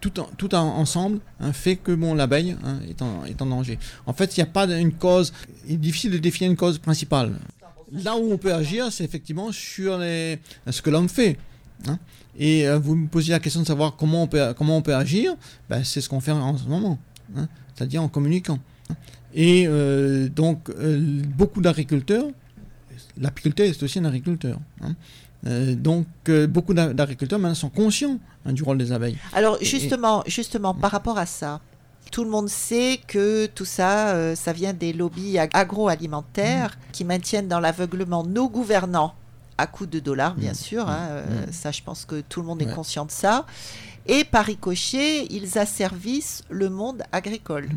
[0.00, 3.46] tout, en- tout en- ensemble hein, fait que bon, l'abeille hein, est, en, est en
[3.46, 3.78] danger.
[4.06, 5.32] En fait, il n'y a pas une cause,
[5.66, 7.32] il est difficile de définir une cause principale.
[7.92, 10.38] Là où on peut agir, c'est effectivement sur les,
[10.70, 11.36] ce que l'homme fait.
[11.88, 11.98] hein.
[12.38, 14.94] Et euh, vous me posiez la question de savoir comment on peut, comment on peut
[14.94, 15.34] agir.
[15.68, 16.98] Ben, c'est ce qu'on fait en ce moment,
[17.36, 18.58] hein, c'est-à-dire en communiquant.
[19.34, 22.26] Et euh, donc, euh, beaucoup d'agriculteurs,
[23.18, 24.58] l'apiculteur est aussi un agriculteur.
[24.82, 24.94] hein.
[25.46, 29.16] Euh, donc, euh, beaucoup d'a- d'agriculteurs maintenant sont conscients hein, du rôle des abeilles.
[29.32, 31.60] Alors Et- justement, justement, par rapport à ça,
[32.10, 37.04] tout le monde sait que tout ça, euh, ça vient des lobbies ag- agroalimentaires qui
[37.04, 39.14] maintiennent dans l'aveuglement nos gouvernants
[39.58, 40.54] à coups de dollars, bien Mm.
[40.54, 40.88] sûr.
[40.88, 41.52] hein, euh, Mm.
[41.52, 43.46] Ça, je pense que tout le monde est conscient de ça.
[44.06, 47.68] Et par ricochet, ils asservissent le monde agricole.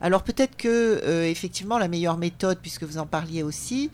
[0.00, 3.90] Alors peut-être que euh, effectivement la meilleure méthode, puisque vous en parliez aussi,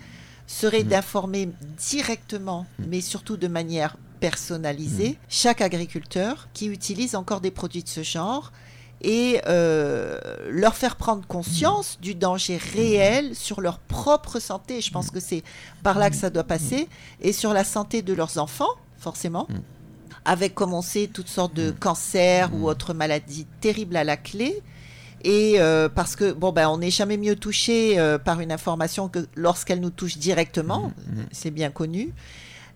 [0.46, 1.48] serait d'informer
[1.78, 8.02] directement, mais surtout de manière personnalisée, chaque agriculteur qui utilise encore des produits de ce
[8.02, 8.52] genre
[9.04, 14.80] et euh, leur faire prendre conscience du danger réel sur leur propre santé.
[14.80, 15.44] Je pense que c'est
[15.82, 16.88] par là que ça doit passer
[17.20, 19.46] et sur la santé de leurs enfants, forcément.
[20.24, 24.62] Avec, comme on sait, toutes sortes de cancers ou autres maladies terribles à la clé.
[25.22, 29.08] Et euh, parce que, bon, ben, on n'est jamais mieux touché euh, par une information
[29.08, 30.92] que lorsqu'elle nous touche directement,
[31.30, 32.14] c'est bien connu.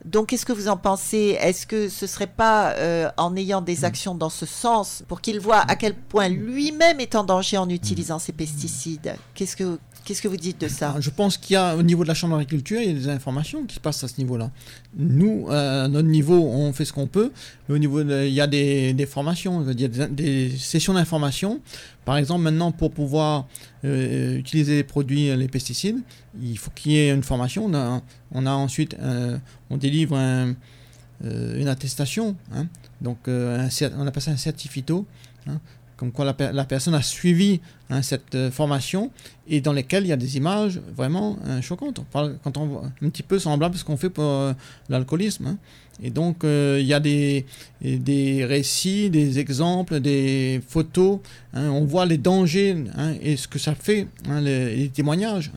[0.04, 1.36] Donc, qu'est-ce que vous en pensez?
[1.40, 5.40] Est-ce que ce serait pas euh, en ayant des actions dans ce sens pour qu'il
[5.40, 9.16] voit à quel point lui-même est en danger en utilisant ces pesticides?
[9.34, 12.02] Qu'est-ce que Qu'est-ce que vous dites de ça Je pense qu'il y a au niveau
[12.02, 14.50] de la Chambre d'agriculture, il y a des informations qui se passent à ce niveau-là.
[14.96, 17.30] Nous, à notre niveau, on fait ce qu'on peut,
[17.68, 21.60] au niveau, il y a des, formations, il y a des, sessions d'information.
[22.06, 23.48] Par exemple, maintenant, pour pouvoir
[23.84, 25.98] euh, utiliser les produits, les pesticides,
[26.40, 27.70] il faut qu'il y ait une formation.
[28.32, 29.36] On a, ensuite, euh,
[29.68, 30.54] on délivre euh,
[31.60, 32.34] une attestation.
[32.54, 32.66] Hein.
[33.02, 35.02] donc, on appelle ça un certificat.
[35.46, 35.60] Hein
[35.98, 39.10] comme quoi la, personne a suivi hein, cette euh, formation
[39.48, 41.98] et dans lesquelles il y a des images vraiment euh, choquantes.
[41.98, 44.52] On parle, quand on voit un petit peu semblable à ce qu'on fait pour euh,
[44.88, 45.46] l'alcoolisme.
[45.46, 45.58] Hein.
[46.00, 47.44] Et donc, il y a des,
[47.82, 51.18] des récits, des exemples, des photos.
[51.54, 51.70] Hein.
[51.70, 52.76] on voit les dangers
[53.20, 54.06] et ce que ça fait,
[54.40, 55.50] les, témoignages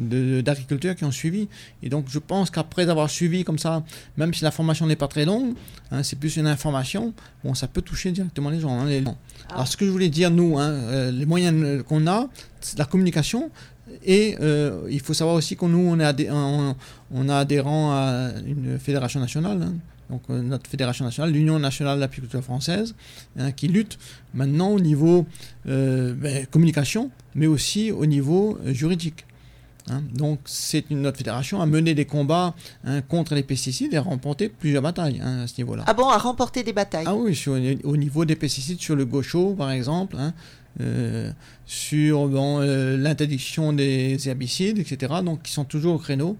[0.00, 1.48] d'agriculteurs qui ont suivi.
[1.82, 3.84] Et donc, je pense qu'après avoir suivi comme ça,
[4.16, 5.54] même si la formation n'est pas très longue,
[5.90, 7.12] hein, c'est plus une information,
[7.44, 8.78] bon, ça peut toucher directement les gens.
[8.78, 9.02] Hein, les...
[9.48, 9.54] Ah.
[9.54, 12.28] Alors, ce que je voulais dire, nous, hein, euh, les moyens qu'on a,
[12.60, 13.50] c'est la communication.
[14.04, 16.76] Et euh, il faut savoir aussi que nous, on est, on,
[17.12, 19.72] on a adhérent à une fédération nationale.
[20.08, 22.94] donc euh, notre fédération nationale, l'Union nationale de l'apiculture française,
[23.56, 23.98] qui lutte
[24.32, 25.26] maintenant au niveau
[25.64, 29.24] ben, communication, mais aussi au niveau juridique.
[29.90, 30.02] Hein.
[30.14, 34.02] donc, c'est une autre fédération à mener des combats hein, contre les pesticides et à
[34.02, 35.84] remporter plusieurs batailles hein, à ce niveau-là.
[35.86, 37.06] Ah bon, à remporter des batailles?
[37.06, 37.36] Ah oui,
[37.84, 40.16] au niveau des pesticides, sur le gaucho, par exemple,
[40.80, 41.32] euh,
[41.66, 45.14] sur euh, l'interdiction des herbicides, etc.
[45.24, 46.36] Donc, qui sont toujours au créneau.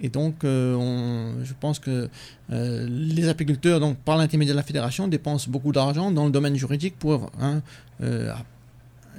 [0.00, 2.08] Et donc, euh, je pense que
[2.48, 6.98] les apiculteurs, donc, par l'intermédiaire de la fédération, dépensent beaucoup d'argent dans le domaine juridique
[6.98, 7.30] pour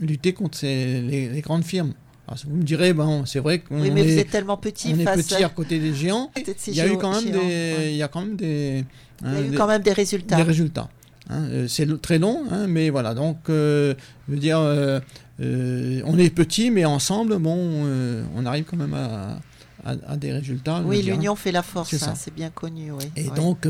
[0.02, 1.94] lutter contre les grandes firmes.
[2.28, 4.94] Alors, vous me direz, bon, c'est vrai qu'on oui, mais est, vous êtes tellement petit,
[4.96, 5.50] on est petit à...
[5.50, 6.32] côté des géants.
[6.68, 8.86] Il y a eu quand même des, il y a quand même des,
[9.22, 10.38] il y a eu quand même des résultats.
[10.38, 10.90] Des résultats.
[11.30, 11.44] Hein.
[11.50, 13.14] Euh, c'est très long, hein, mais voilà.
[13.14, 13.94] Donc, euh,
[14.28, 15.00] je veux dire, euh,
[15.40, 17.86] on est petit, mais ensemble, bon,
[18.36, 19.40] on arrive quand même à,
[19.86, 20.82] à, des résultats.
[20.86, 22.92] Oui, l'union fait la force, c'est hein, bien connu.
[22.92, 23.06] Oui.
[23.16, 23.68] Et donc,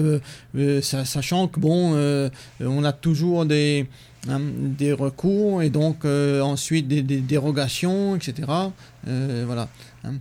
[0.81, 3.87] sachant que bon, on a toujours des
[4.29, 8.47] Hein, des recours et donc euh, ensuite des, dérogations, etc.
[9.07, 9.67] Euh, voilà.
[10.05, 10.13] Hein.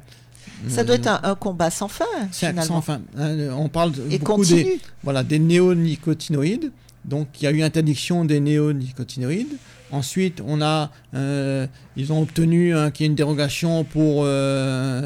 [0.69, 2.05] Ça doit être un, combat sans fin.
[2.33, 2.63] Finalement.
[2.63, 3.01] Sans fin.
[3.17, 3.51] Hein.
[3.57, 6.73] on parle beaucoup des, voilà, des néonicotinoïdes.
[7.05, 9.57] Donc il y a eu interdiction des néonicotinoïdes.
[9.93, 14.27] Ensuite, on a, euh, ils ont obtenu qu'il y ait une dérogation pour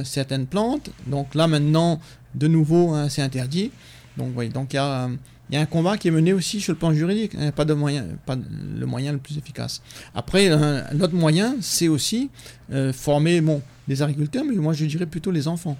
[0.04, 0.90] certaines plantes.
[1.06, 2.00] Donc là maintenant,
[2.34, 3.72] de nouveau, c'est interdit.
[4.16, 5.08] Donc oui, donc il y a
[5.48, 7.64] il y a un combat qui est mené aussi sur le plan juridique, hein, pas,
[7.64, 9.80] de moyen, pas le moyen le plus efficace.
[10.14, 10.48] Après,
[10.92, 12.30] l'autre moyen, c'est aussi
[12.72, 15.76] euh, former bon, les agriculteurs, mais moi je dirais plutôt les enfants.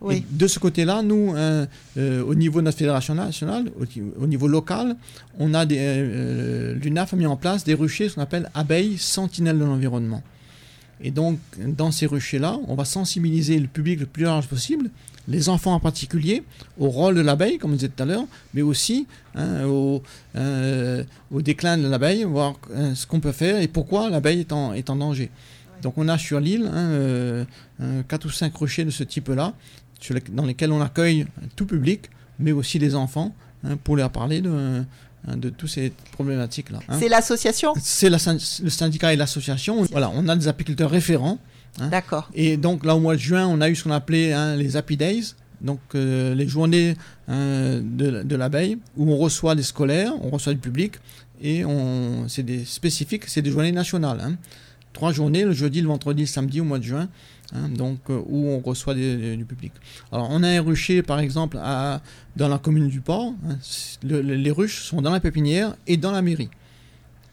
[0.00, 0.24] Oui.
[0.30, 1.66] de ce côté-là, nous, hein,
[1.96, 3.68] euh, au niveau de notre fédération nationale,
[4.20, 4.96] au, niveau local,
[5.40, 8.96] on a des, euh, l'UNAF a mis en place des ruchers, ce qu'on appelle abeilles
[8.96, 10.22] sentinelles de l'environnement.
[11.00, 14.90] Et donc, dans ces ruchers-là, on va sensibiliser le public le plus large possible
[15.28, 16.42] les enfants en particulier,
[16.78, 19.46] au rôle de l'abeille, comme je disais tout à l'heure, mais aussi hein,
[20.36, 24.52] euh, au, déclin de l'abeille, voir hein, ce qu'on peut faire et pourquoi l'abeille est
[24.52, 25.30] en, est en danger.
[25.82, 27.44] Donc on a sur l'île hein, euh,
[28.08, 29.52] 4 ou 5 rochers de ce type-là,
[30.32, 33.34] dans lesquels on accueille tout public, mais aussi les enfants,
[33.82, 34.84] pour leur parler de,
[35.26, 36.78] de toutes ces problématiques-là.
[36.98, 37.74] C'est l'association?
[37.80, 39.82] C'est le syndicat et l'association.
[39.90, 41.38] Voilà, on a des apiculteurs référents
[41.80, 41.88] Hein?
[41.88, 42.28] D'accord.
[42.34, 44.76] Et donc là, au mois de juin, on a eu ce qu'on appelait hein, les
[44.76, 46.96] Happy Days, donc euh, les journées
[47.28, 50.94] hein, de, l'abeille, où on reçoit des scolaires, on reçoit du public,
[51.40, 51.62] et
[52.26, 54.36] c'est des spécifiques, c'est des journées nationales.
[54.92, 57.08] Trois journées, le jeudi, le vendredi, le samedi au mois de juin,
[57.70, 59.72] donc euh, où on reçoit du public.
[60.10, 62.00] Alors on a un rucher, par exemple, à,
[62.36, 63.34] dans la commune du Port.
[64.02, 66.50] les ruches sont dans la pépinière et dans la mairie.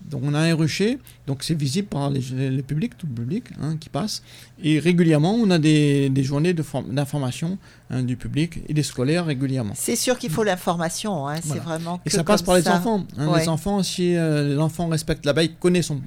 [0.09, 2.21] Donc on a un rucher, donc c'est visible par les,
[2.61, 4.21] publics, tout le public hein, qui passe.
[4.63, 7.57] Et régulièrement, on a des, des journées d'information
[7.89, 9.73] hein, du public et des scolaires régulièrement.
[9.75, 11.99] C'est sûr qu'il faut l'information, hein, c'est vraiment.
[12.05, 13.05] et ça passe par les enfants.
[13.17, 15.99] Les enfants, si euh, l'enfant respecte l'abeille, connaît son,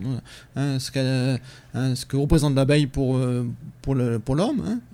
[0.57, 3.49] ce, ce, que représente l'abeille pour, euh,
[3.83, 4.37] pour l'homme pour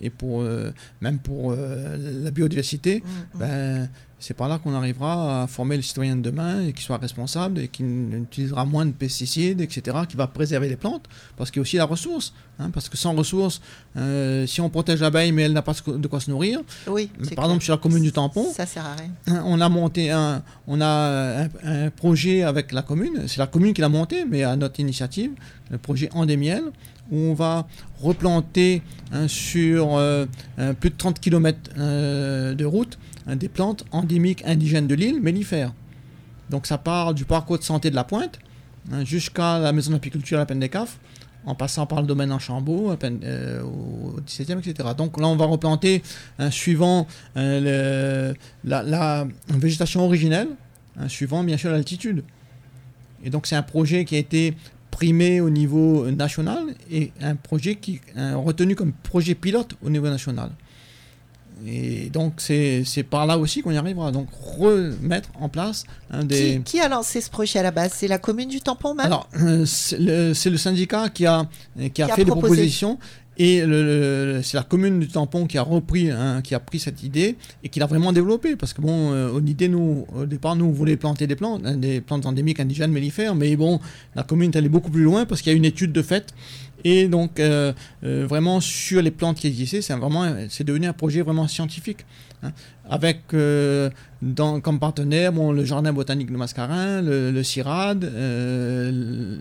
[0.01, 3.39] et pour, euh, même pour la biodiversité, mm, mm.
[3.39, 3.89] ben,
[4.25, 7.59] c'est par là qu'on arrivera à former le citoyen de demain et qui soit responsable
[7.59, 11.05] et qui utilisera moins de pesticides, etc., qui va préserver les plantes,
[11.37, 12.33] parce qu'il y a aussi la ressource.
[12.59, 13.61] Hein, parce que sans ressources,
[13.97, 17.47] euh, si on protège l'abeille mais elle n'a pas de quoi se nourrir, oui, par
[17.47, 19.11] exemple sur la commune du Tampon, ça sert à rien.
[19.27, 23.75] Hein, on a monté un, on a un, projet avec la commune, c'est la commune
[23.75, 25.33] qui l'a monté, mais à notre initiative,
[25.71, 26.63] le projet Andémiel,
[27.11, 27.67] où on va
[28.01, 30.25] replanter hein, sur euh,
[30.81, 35.73] plus de 30 km euh, de route des plantes endémiques indigènes de l'île, mellifères.
[36.51, 38.39] Donc ça part du parcours de santé de la Pointe
[38.93, 40.99] hein, jusqu'à la maison d'apiculture à la Peine des Cafres,
[41.47, 44.91] en passant par le domaine en Chambaud, à peine, euh, au 17e, etc.
[44.97, 46.03] Donc là, on va replanter
[46.39, 47.07] hein, suivant
[47.37, 48.33] euh,
[48.65, 50.49] la, végétation originelle,
[50.99, 52.25] hein, suivant bien sûr l'altitude.
[53.25, 54.55] Et donc c'est un projet qui a été
[54.91, 60.09] primé au niveau national et un projet qui est retenu comme projet pilote au niveau
[60.09, 60.51] national.
[61.67, 64.13] Et donc c'est par là aussi qu'on y arrivera.
[64.13, 64.29] Donc
[64.59, 66.61] remettre en place un des...
[66.65, 67.93] Qui, qui a lancé ce projet à la base?
[67.95, 71.47] C'est la commune du Tampon même Alors, euh, c'est le, syndicat qui a,
[71.77, 72.99] qui a Qui a fait des propositions
[73.37, 76.79] et le- le- c'est la commune du tampon qui a repris, hein, qui a pris
[76.79, 78.55] cette idée et qui l'a vraiment développée.
[78.55, 81.63] Parce que bon, euh, au, idée, nous, au départ, nous, on voulait planter des plantes,
[81.65, 83.81] hein, des plantes endémiques indigènes mellifères, mais bon,
[84.15, 86.33] la commune est allée beaucoup plus loin parce qu'il y a une étude de fait.
[86.85, 87.73] Et donc, euh,
[88.05, 92.05] euh, vraiment, sur les plantes qui existaient, c'est vraiment, c'est devenu un projet vraiment scientifique.
[92.43, 92.53] hein.
[92.91, 93.89] avec euh,
[94.21, 98.05] dans, comme partenaire bon, le Jardin botanique de Mascarin, le, le CIRAD,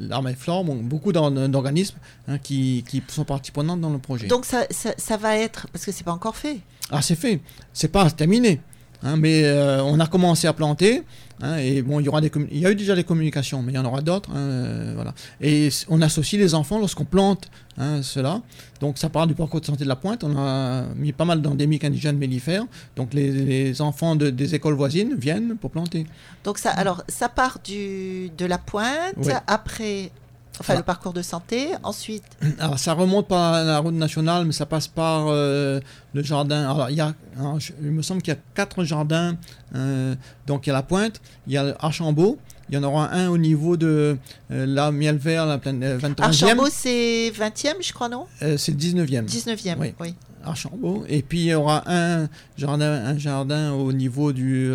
[0.10, 4.00] l'Arme et Flore, bon, beaucoup d'or- d'organismes hein, qui, qui sont partie prenante dans le
[4.00, 4.28] projet.
[4.28, 6.60] Donc ça, ça, ça va être, parce que c'est pas encore fait.
[6.92, 7.40] Ah, c'est fait,
[7.74, 8.62] c'est pas terminé.
[9.04, 11.04] hein, mais euh, on a commencé à planter,
[11.44, 13.72] hein, et bon, il y aura des il y a eu déjà des communications, mais
[13.74, 15.14] il y en aura d'autres, hein, euh, voilà.
[15.42, 18.42] Et on associe les enfants lorsqu'on plante hein, cela.
[18.80, 20.24] Donc ça part du parcours de santé de la Pointe.
[20.24, 22.66] On a mis pas mal d'endémiques indigènes mellifères.
[22.96, 26.06] Donc les, les enfants de- des écoles voisines viennent pour planter.
[26.44, 29.34] Donc ça, alors, ça part du, de la pointe, Ouais.
[29.48, 30.12] après,
[30.60, 30.80] enfin Voilà.
[30.82, 32.24] le parcours de santé, ensuite,
[32.60, 35.80] Alors ça remonte par la route nationale, mais ça passe par euh,
[36.14, 36.70] le jardin.
[36.70, 39.36] Alors il y a, alors, je- il me semble qu'il y a quatre jardins.
[39.76, 40.16] euh,
[40.48, 42.38] donc il y a la Pointe, il y a Archambault,
[42.70, 44.18] il y en aura un au niveau de
[44.52, 46.22] euh, la Miel Vert, la plaine euh, 23e.
[46.22, 48.26] Archambault c'est 20e, je crois, non?
[48.40, 49.26] C'est le 19e.
[49.26, 49.94] 19e, Oui.
[50.00, 50.16] oui.
[50.46, 51.04] Archambault.
[51.08, 52.28] Et puis il y aura un
[52.58, 54.74] jardin, un jardin au niveau du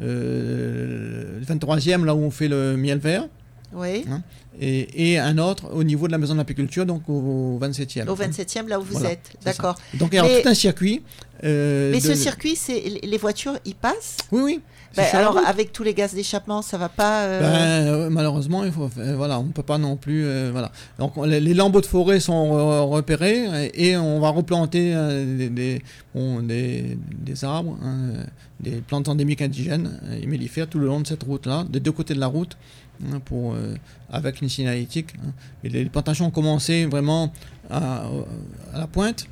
[0.00, 3.26] euh, 23e, là où on fait le miel vert.
[3.74, 4.04] Oui,
[4.60, 8.08] Et, et un autre au niveau de la maison de l'apiculture, donc au, 27e.
[8.08, 9.32] au 27e, là où vous Voilà, êtes.
[9.44, 9.74] D'accord.
[9.94, 11.02] Donc il y Mais- tout un circuit.
[11.42, 14.18] euh, Mais de- ce circuit, c'est les voitures y passent?
[14.30, 14.60] Oui, oui.
[14.96, 17.22] la Alors, avec tous les gaz d'échappement, ça va pas.
[17.24, 20.24] euh, Ben, euh, malheureusement, il faut, voilà, on ne peut pas non plus.
[20.24, 20.70] euh, voilà.
[21.00, 24.94] Donc, on- les, les lambeaux de forêt sont re- repérés et, et on va replanter
[25.36, 25.82] des, des,
[26.14, 28.10] bon, des, des arbres, hein,
[28.60, 32.14] des plantes endémiques indigènes et mellifères tout le long de cette route-là, des deux côtés
[32.14, 32.56] de la route,
[33.12, 33.74] hein, pour, euh,
[34.10, 35.14] avec une signalétique.
[35.24, 35.32] hein.
[35.62, 37.32] Et les, plantations ont commencé vraiment
[37.70, 38.04] à,
[38.72, 39.26] à la pointe.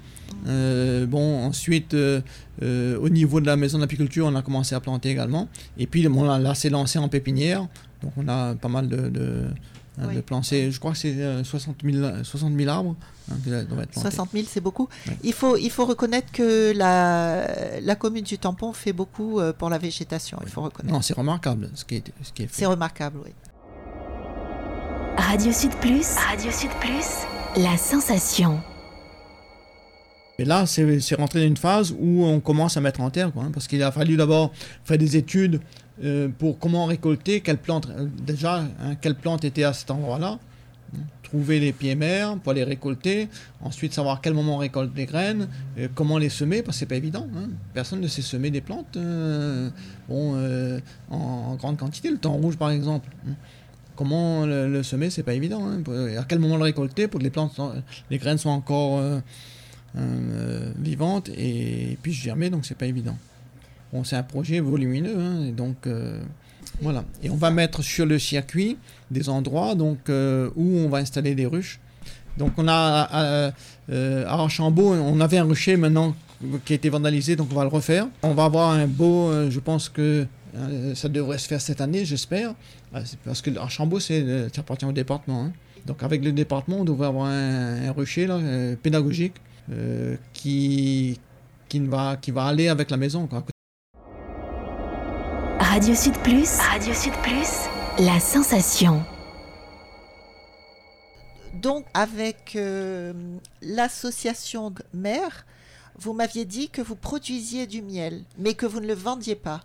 [0.46, 2.20] Euh, bon, ensuite, euh,
[2.60, 5.48] au niveau de la maison d'apiculture, on a commencé à planter également.
[5.78, 7.66] Et puis, bon, là, là c'est lancé en pépinière.
[8.02, 9.44] Donc, on a pas mal de, de,
[10.00, 10.16] hein, Oui.
[10.16, 10.70] de plantés.
[10.72, 12.96] Je crois que c'est euh, 60, 000, 60 000 arbres
[13.30, 14.00] hein, qui doivent être plantés.
[14.00, 14.88] 60 000, c'est beaucoup.
[15.06, 15.16] Ouais.
[15.22, 17.46] Il, faut, il faut reconnaître que la,
[17.80, 20.38] la commune du Tampon fait beaucoup euh, pour la végétation.
[20.42, 20.92] Il faut reconnaître.
[20.92, 22.52] Non, c'est remarquable ce qui est, ce qui est fait.
[22.60, 23.30] C'est remarquable, oui.
[25.32, 26.14] Radio Sud Plus.
[26.14, 27.24] Radio Sud Plus.
[27.56, 28.60] La sensation.
[30.38, 33.44] Et là, c'est rentré dans une phase où on commence à mettre en terre, quoi,
[33.44, 34.52] hein, parce qu'il a fallu d'abord
[34.84, 35.62] faire des études
[36.04, 40.38] euh, pour comment récolter, quelle plante, euh, déjà, hein, quelle plante à cet endroit-là,
[40.94, 43.30] hein, trouver les pieds mères pour les récolter,
[43.62, 46.80] ensuite savoir à quel moment on récolte les graines, euh, comment les semer, parce que
[46.80, 47.26] c'est pas évident.
[47.72, 49.70] Personne ne sait semer des plantes euh,
[50.10, 50.36] bon,
[51.10, 53.08] en, en grande quantité, le thon rouge par exemple.
[53.96, 55.66] Comment le, le semer, c'est pas évident.
[55.66, 55.82] hein.
[56.18, 57.60] À quel moment le récolter pour que les plantes,
[58.10, 59.20] les graines soient encore euh,
[59.98, 63.16] euh, vivante et puis germer, donc c'est pas évident.
[63.92, 66.18] Bon, c'est un projet volumineux, hein, et donc euh,
[66.80, 67.04] voilà.
[67.22, 68.78] Et on va mettre sur le circuit
[69.10, 71.78] des endroits donc où on va installer des ruches.
[72.38, 73.52] Donc on a à,
[73.90, 76.14] euh, à Archambault, on avait un rucher maintenant
[76.64, 78.06] qui a été vandalisé, donc on va le refaire.
[78.22, 82.04] On va avoir un beau, je pense que euh, ça devrait se faire cette année,
[82.04, 82.54] j'espère,
[83.04, 85.44] c'est parce que Archambault, c'est, euh, ça appartient au département.
[85.44, 85.52] hein.
[85.86, 89.34] Donc avec le département, on devrait avoir un, un rucher là, euh, pédagogique
[89.70, 91.18] euh, qui,
[91.68, 93.26] qui, va, qui va aller avec la maison.
[93.26, 93.44] Quoi.
[95.58, 96.58] Radio Sud Plus.
[96.58, 97.68] Radio Sud Plus.
[97.98, 99.02] La sensation.
[101.54, 103.12] Donc, avec euh,
[103.62, 105.46] l'association mère,
[105.98, 109.62] vous m'aviez dit que vous produisiez du miel, mais que vous ne le vendiez pas.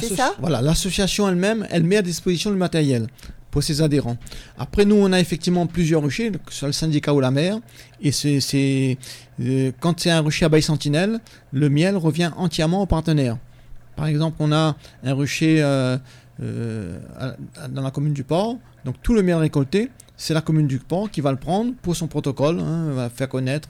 [0.00, 3.06] C'est ça Voilà, l'association elle-même, elle met à disposition le matériel
[3.50, 4.16] pour ses adhérents.
[4.58, 7.58] Après, nous, on a effectivement plusieurs ruchers, que ce soit le syndicat ou la mer,
[8.00, 8.98] et c'est,
[9.40, 11.20] euh, quand c'est un rucher à bail sentinelle,
[11.52, 13.38] le miel revient entièrement aux partenaires.
[13.96, 15.98] Par exemple, on a un rucher euh,
[16.40, 16.98] euh,
[17.70, 21.10] dans la commune du Port, donc tout le miel récolté, c'est la commune du Port
[21.10, 23.68] qui va le prendre pour son protocole, hein, va faire connaître.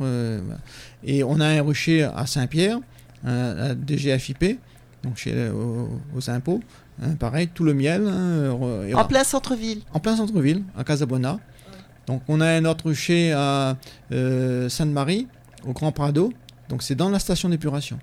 [1.04, 2.78] et on a un rucher à Saint-Pierre,
[3.24, 4.58] un DGFIP,
[5.02, 6.60] donc chez, euh, aux, aux impôts,
[7.02, 8.50] hein, pareil, tout le miel hein,
[8.94, 9.80] En plein centre-ville.
[9.92, 11.38] en plein centre-ville, à Casabona.
[12.06, 13.76] Donc on a un autre rucher à
[14.12, 15.28] euh, Sainte-Marie,
[15.66, 16.32] au Grand Prado.
[16.68, 17.98] Donc c'est dans la station d'épuration.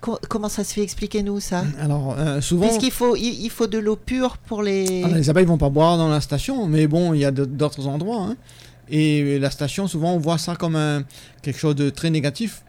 [0.00, 0.82] Co- comment ça se fait?
[0.82, 1.64] Expliquez-nous ça.
[1.78, 5.02] Alors euh, souvent, Puisqu'il faut, il, il faut de l'eau pure pour les.
[5.04, 7.86] Ah, les abeilles vont pas boire dans la station, mais bon, il y a d'autres
[7.86, 8.22] endroits.
[8.22, 8.36] hein.
[8.88, 11.04] Et la station, souvent, on voit ça comme un,
[11.40, 12.64] quelque chose de très négatif.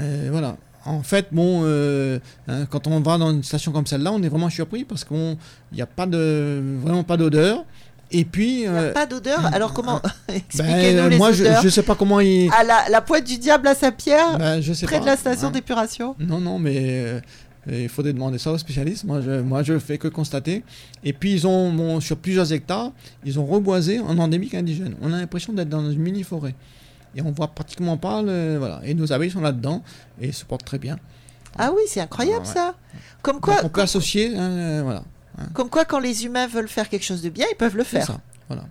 [0.00, 0.56] Euh, voilà.
[0.86, 4.28] En fait, bon, euh, hein, quand on va dans une station comme celle-là, on est
[4.28, 5.36] vraiment surpris parce qu'il
[5.72, 7.64] n'y a pas de, vraiment pas d'odeur.
[8.10, 9.44] Et puis, Il n'y a euh, pas d'odeur.
[9.46, 11.62] Alors comment ben, Expliquez-nous les moi, je, odeurs.
[11.62, 12.50] je sais pas comment il.
[12.52, 15.00] À la, la pointe du diable à Saint-Pierre, Ben, près pas.
[15.00, 15.52] de la station hein.
[15.52, 16.14] d'épuration.
[16.18, 17.20] Non, non, mais euh,
[17.66, 19.04] il faudrait demander ça aux spécialistes.
[19.04, 20.62] Moi, je, moi, je fais que constater.
[21.02, 22.92] Et puis, ils ont, bon, sur plusieurs hectares,
[23.24, 24.94] ils ont reboisé en endémique indigène.
[25.00, 26.54] On a l'impression d'être dans une mini-forêt.
[27.16, 28.56] Et on voit pratiquement pas le.
[28.58, 28.80] Voilà.
[28.84, 29.82] Et nos abeilles sont là-dedans
[30.20, 30.98] et se portent très bien.
[31.56, 32.54] Ah oui, c'est incroyable Ah ouais.
[32.54, 32.74] ça.
[33.22, 34.36] Comme quoi, Donc, on peut associer.
[34.36, 35.02] hein, euh, voilà.
[35.52, 38.06] comme quoi, quand les humains veulent faire quelque chose de bien, ils peuvent le faire.
[38.06, 38.20] ça.
[38.48, 38.64] Voilà.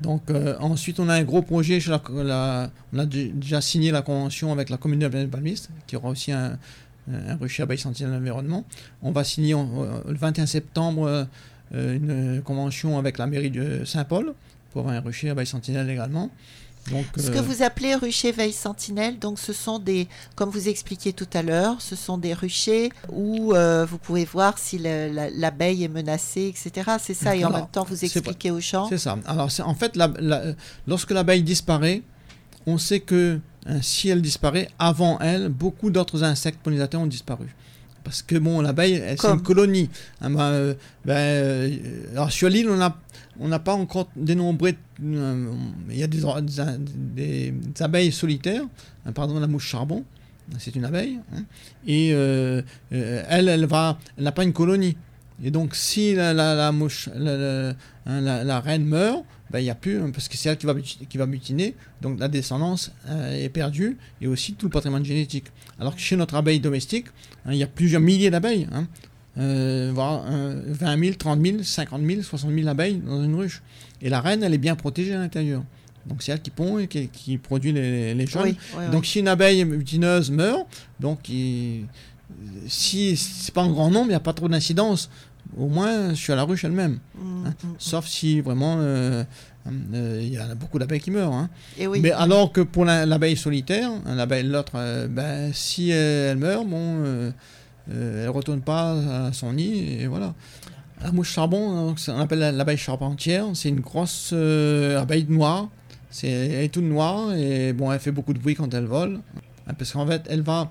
[0.00, 1.80] Donc, euh, ensuite, on a un gros projet.
[1.80, 5.70] Chez la, la- on a dé- déjà signé la convention avec la commune de Palmiste,
[5.86, 6.58] qui aura aussi un,
[7.12, 8.64] un rucher abeille sentinelle de l'environnement.
[9.02, 11.26] On va signer en- euh, le 21 septembre
[11.74, 14.34] euh, une convention avec la mairie de Saint-Paul
[14.72, 16.30] pour avoir un rucher abeille sentinelle également.
[16.90, 20.06] Donc, Ce euh, que vous appelez rucher veille sentinelle, donc ce sont des,
[20.36, 24.58] comme vous expliquiez tout à l'heure, ce sont des ruchers où euh, vous pouvez voir
[24.58, 26.92] si le- la- l'abeille est menacée, etc.
[27.02, 28.88] C'est ça, et en Alors, même temps vous expliquez aux gens.
[28.88, 29.18] C'est ça.
[29.26, 30.42] Alors, c'est- en fait, la- la-
[30.86, 32.02] lorsque l'abeille disparaît,
[32.66, 37.46] on sait que hein, si elle disparaît, avant elle, beaucoup d'autres insectes pollinisateurs ont disparu.
[38.06, 39.90] Parce que bon, l'abeille, elle, c'est une colonie.
[40.20, 41.76] Hein, ben, euh, ben, euh,
[42.12, 42.96] alors sur l'île, on n'a
[43.40, 44.76] on pas encore dénombré.
[45.02, 45.50] euh,
[45.90, 46.20] Il y a des,
[47.16, 48.62] des- des abeilles solitaires.
[49.04, 50.04] hein, par exemple, la mouche charbon,
[50.60, 51.18] c'est une abeille.
[51.34, 51.42] hein,
[51.84, 54.96] et elle, elle va, elle n'a pas une colonie.
[55.42, 57.74] Et donc, si la, la- la mouche, hein,
[58.20, 60.66] la- la reine meurt, ben, il n'y a plus, hein, parce que c'est elle qui
[60.66, 65.04] va, qui va mutiner, donc la descendance euh, est perdue, et aussi tout le patrimoine
[65.04, 65.46] génétique.
[65.78, 67.06] Alors que chez notre abeille domestique,
[67.44, 68.86] hein, il y a plusieurs milliers d'abeilles, hein,
[69.38, 73.62] euh, voire euh, 20 000, 30 000, 50 000, 60 000 abeilles dans une ruche.
[74.02, 75.62] Et la reine, elle est bien protégée à l'intérieur.
[76.06, 78.42] Donc c'est elle qui pond et qui, qui produit les, les jeunes.
[78.44, 78.90] Oui, oui, oui.
[78.92, 80.66] Donc si une abeille mutineuse meurt,
[81.00, 81.84] donc il-
[82.68, 85.10] si c'est pas en grand nombre, il n'y a pas trop d'incidence.
[85.58, 86.98] Au moins, je suis à la ruche elle-même.
[87.18, 87.54] Mm, hein.
[87.64, 87.66] mm.
[87.78, 89.24] Sauf si vraiment euh,
[89.94, 91.32] euh, il y a beaucoup d'abeilles qui meurent.
[91.32, 91.48] hein.
[91.78, 92.00] Et oui.
[92.00, 96.66] Mais alors que pour la- l'abeille solitaire, hein, l'abeille l'autre, euh, ben, si elle, meurt,
[96.66, 97.32] bon,
[97.90, 100.34] elle retourne pas à son nid et voilà.
[101.02, 105.68] La mouche charbon, on appelle la- l'abeille charpentière, c'est une grosse abeille noire.
[106.10, 109.20] C'est, elle est toute noire et bon, elle fait beaucoup de bruit quand elle vole.
[109.66, 110.70] Hein, Parce qu'en fait, elle va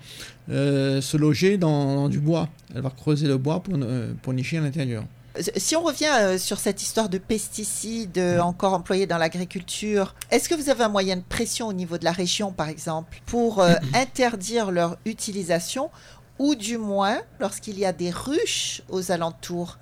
[0.49, 2.49] euh, se loger dans, dans du bois.
[2.73, 5.03] Elle va creuser le bois pour, euh, pour nicher à l'intérieur.
[5.57, 10.47] Si on revient euh, sur cette histoire de pesticides euh, encore employés dans l'agriculture, est-ce
[10.47, 13.61] que vous avez un moyen de pression au niveau de la région, par exemple, pour
[13.93, 15.89] interdire leur utilisation
[16.39, 19.77] ou du moins, lorsqu'il y a des ruches aux alentours,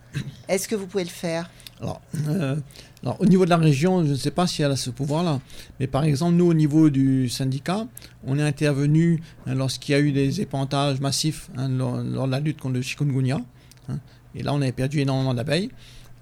[0.48, 1.50] est-ce que vous pouvez le faire?
[1.82, 2.56] Alors, euh,
[3.04, 5.42] alors, au niveau de la région, je ne sais pas si elle a ce pouvoir-là.
[5.80, 7.86] Mais par exemple, nous, au niveau du syndicat,
[8.26, 12.40] on est intervenu hein, lorsqu'il y a eu des épantages massifs hein, lors, de la
[12.40, 13.42] lutte contre le chikungunya.
[13.90, 14.00] hein.
[14.36, 15.70] et là, on avait perdu énormément d'abeilles.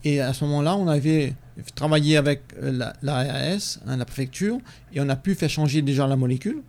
[0.03, 1.35] Et à ce moment-là, on avait
[1.75, 4.57] travaillé avec euh, la, la préfecture,
[4.91, 6.63] et on a pu faire changer déjà la molécule,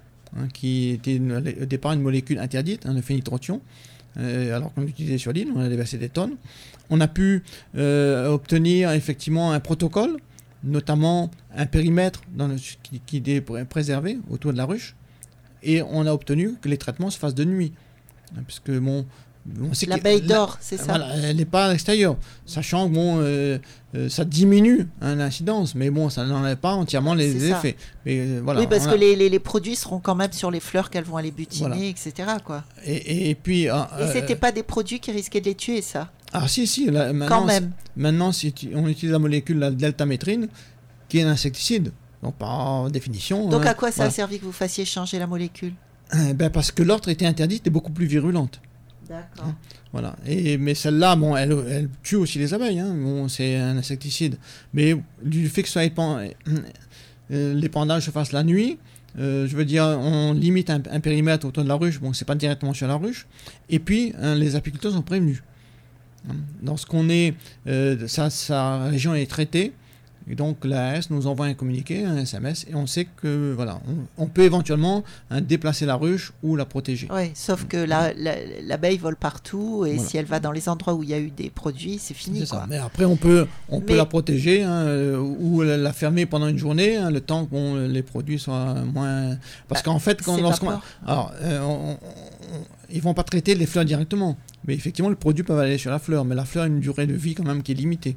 [0.53, 3.63] qui était au départ une molécule interdite, le phénitrotion.
[4.19, 6.37] Euh, alors qu'on l'utilisait sur l'île, on a déversé des tonnes.
[6.95, 7.43] On a pu
[7.77, 10.17] euh, obtenir effectivement un protocole,
[10.63, 14.95] notamment un périmètre dans le- qui, qui est pré- préservé autour de la ruche,
[15.63, 17.73] et on a obtenu que les traitements se fassent de nuit.
[18.37, 19.07] Hein, Puisque bon,
[19.89, 22.17] L'abeille la- dort, c'est ça voilà, elle n'est pas à l'extérieur.
[22.47, 23.59] Sachant que bon, euh,
[23.97, 27.77] euh, ça diminue hein, l'incidence, mais bon, ça n'enlève pas entièrement les effets.
[28.07, 30.61] Mais, euh, voilà, Oui, parce que les, les- les produits seront quand même sur les
[30.61, 31.85] fleurs qu'elles vont aller butiner, Voilà.
[31.87, 32.13] etc.
[32.45, 32.63] Quoi.
[32.85, 33.63] et, et- et puis.
[33.65, 33.73] Et
[34.13, 36.11] c'était pas des produits qui risquaient de les tuer, ça?
[36.33, 37.71] Ah si, si, là, maintenant, Quand même.
[37.97, 40.49] Maintenant, si tu- on utilise la molécule la deltamétrine,
[41.09, 41.93] qui est un insecticide.
[42.23, 43.49] Donc, par définition.
[43.49, 45.73] Donc hein, à quoi ça a servi que vous fassiez changer la molécule
[46.15, 48.61] Eh ben, Parce que l'autre était interdite et beaucoup plus virulente.
[49.09, 49.53] D'accord.
[49.93, 50.15] Voilà.
[50.25, 52.79] Et, mais celle-là, bon, elle, elle tue aussi les abeilles.
[52.79, 52.95] hein.
[52.97, 54.37] Bon, c'est un insecticide.
[54.73, 56.31] Mais du fait que épan-
[57.33, 58.79] euh, l'épandage se fasse la nuit,
[59.19, 62.01] euh, je veux dire, on limite un, un périmètre autour de la ruche.
[62.01, 63.27] Bon, c'est pas directement sur la ruche.
[63.69, 65.43] Et puis, hein, les apiculteurs sont prévenus.
[66.29, 66.35] Hein.
[66.65, 67.35] Lorsqu'on est,
[67.67, 69.73] euh, sa, sa région est traitée,
[70.31, 74.23] Et donc l'AS nous envoie un communiqué, un SMS, et on sait que voilà, on,
[74.25, 77.09] on peut éventuellement hein, déplacer la ruche ou la protéger.
[77.13, 80.09] Oui, sauf que la- la- l'abeille vole partout et Voilà.
[80.09, 82.39] si elle va dans les endroits où il y a eu des produits, c'est fini.
[82.41, 82.57] C'est ça.
[82.59, 82.67] quoi.
[82.69, 86.47] Mais après, on peut, on peut la protéger hein, euh, ou la, la fermer pendant
[86.49, 89.37] une journée, hein, le temps que les produits soient moins.
[89.69, 91.99] Parce Bah, qu'en fait, quand lorsqu'on- alors, euh, on- on-
[92.55, 95.91] on- ils vont pas traiter les fleurs directement, mais effectivement, le produit peut aller sur
[95.91, 98.15] la fleur, mais la fleur a une durée de vie quand même qui est limitée.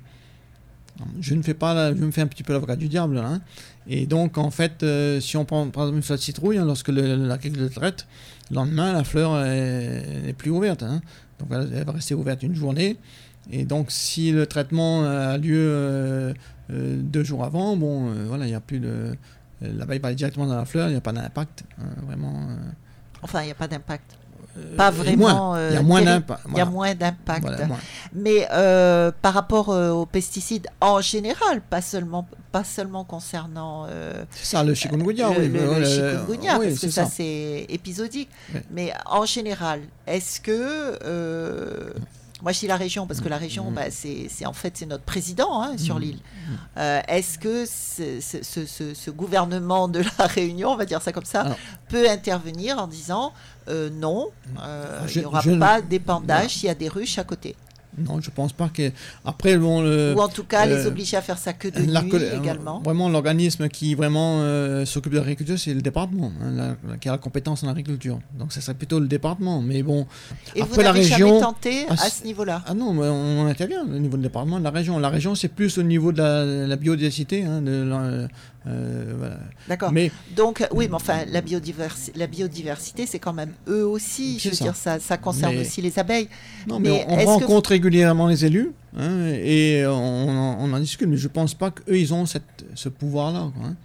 [1.19, 3.41] Je ne fais pas, la- je me fais un petit peu l'avocat du diable, hein.
[3.87, 6.65] et donc en fait, euh, si on prend par exemple une fleur de citrouille, hein,
[6.65, 8.07] lorsque le, la le traite,
[8.49, 11.01] le lendemain la fleur est- n'est plus ouverte, hein.
[11.39, 12.95] donc elle, va rester ouverte une journée,
[13.51, 16.33] et donc si le traitement a lieu euh,
[16.71, 19.15] euh, deux jours avant, bon, voilà, il n'y a plus de,
[19.61, 22.47] l'abeille va aller directement dans la fleur, il n'y a pas d'impact, hein, vraiment.
[23.21, 24.15] Enfin, il n'y a pas d'impact.
[24.57, 26.41] Euh, Pas vraiment, euh, Il y a moins d'impact.
[26.51, 27.45] Il y a moins d'impact.
[27.45, 27.67] Voilà.
[28.13, 34.23] Mais euh, par rapport euh, aux pesticides en général, pas seulement, pas seulement concernant euh,
[34.31, 35.49] C'est ça, le chikungunya, le, oui.
[35.49, 38.29] le- chikungunya, oui, parce que c'est ça, c'est épisodique.
[38.71, 41.93] Mais en général, est-ce que...
[42.41, 43.73] moi, je dis la région, parce que la région, Mhm.
[43.73, 46.01] bah, c'est c'est- en fait c'est notre président hein, sur Mhm.
[46.01, 46.19] l'île.
[46.77, 51.01] Euh, Est-ce que ce, ce- ce- ce- ce gouvernement de la Réunion, on va dire
[51.01, 51.57] ça comme ça, Alors.
[51.89, 53.31] peut intervenir en disant
[53.69, 54.27] euh, non,
[54.63, 57.55] euh, Je- il n'y aura je pas d'épandage s'il y a des ruches à côté
[57.97, 58.91] Non, je pense pas que.
[59.23, 60.13] Après, bon, le.
[60.17, 62.11] Ou en tout cas, les euh, obliger à faire ça que de la nuit
[62.41, 62.81] également.
[62.81, 67.13] Vraiment, l'organisme qui vraiment euh, s'occupe de l'agriculture, c'est le département, hein, la- qui a
[67.13, 68.19] la compétence en agriculture.
[68.37, 69.61] Donc, ça serait plutôt le département.
[69.61, 70.05] Mais bon,
[70.55, 72.63] Et vous la n'avez jamais région- tenté Ah, à ce niveau-là?
[72.67, 74.99] Ah non, mais on intervient au niveau du département, de la région.
[74.99, 78.27] La région, c'est plus au niveau de la, la biodiversité, hein, de la-
[78.67, 79.37] euh, voilà.
[79.67, 79.91] D'accord.
[79.91, 84.39] Mais Donc, oui, mais enfin, la, biodiversi- la biodiversité, c'est quand même eux aussi.
[84.39, 84.63] Je veux ça.
[84.65, 86.27] dire, ça, ça concerne Mais- aussi les abeilles.
[86.67, 89.93] Non, Mais mais, on, que rencontre régulièrement les élus hein, et on,
[90.29, 93.51] en- on en discute, mais je pense pas qu'eux, ils ont cette, ce pouvoir-là.
[93.63, 93.75] hein.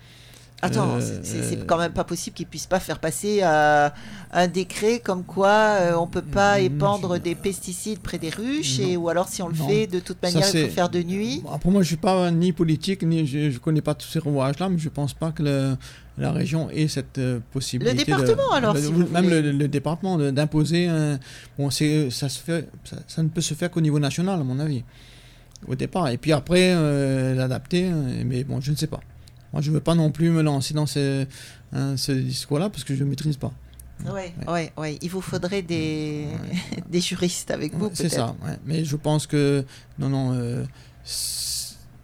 [0.62, 3.88] Attends, Euh, c'est- euh, quand même pas possible qu'ils puissent pas faire passer euh,
[4.32, 5.48] un décret comme quoi
[5.80, 8.86] euh, on peut pas Mm, épandre des pesticides près des ruches Non.
[8.88, 9.66] et ou alors si on le Non.
[9.66, 11.42] fait de toute manière il faut faire de nuit.
[11.62, 14.68] Pour moi, je suis pas ni politique, ni je, je connais pas tous ces rouages-là,
[14.68, 15.76] mais je pense pas que le-
[16.18, 17.18] la région ait cette
[17.52, 17.96] possibilité.
[17.96, 20.90] Le département, de- alors, le- si vous même le, le département d'imposer.
[21.58, 24.44] Bon, c'est ça se fait, ça, ça ne peut se faire qu'au niveau national, à
[24.44, 24.84] mon avis,
[25.66, 26.08] au départ.
[26.10, 26.74] Et puis après,
[27.34, 27.90] l'adapter.
[28.26, 29.00] Mais bon, je ne sais pas.
[29.52, 31.26] Moi, je veux pas non plus me lancer dans ce,
[31.72, 33.52] hein, ce discours-là parce que je ne maîtrise pas.
[34.06, 34.98] Ouais, ouais, ouais.
[35.02, 36.26] Il vous faudrait des,
[36.88, 38.34] des juristes avec vous C'est ça,
[38.64, 39.64] mais je pense que
[39.98, 40.32] non, non.
[40.34, 40.64] euh,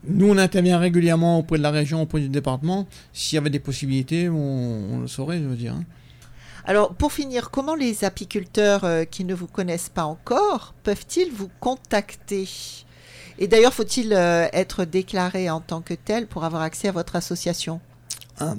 [0.08, 2.86] nous, on intervient régulièrement auprès de la région, auprès du département.
[3.12, 4.36] S'il y avait des possibilités, on,
[4.94, 5.72] on le saurait, je veux dire.
[5.74, 5.84] hein.
[6.64, 11.48] Alors, pour finir, comment les apiculteurs euh, qui ne vous connaissent pas encore peuvent-ils vous
[11.60, 12.48] contacter?
[13.38, 17.16] Et d'ailleurs, faut-il euh, être déclaré en tant que tel pour avoir accès à votre
[17.16, 17.80] association?
[18.38, 18.54] Ah,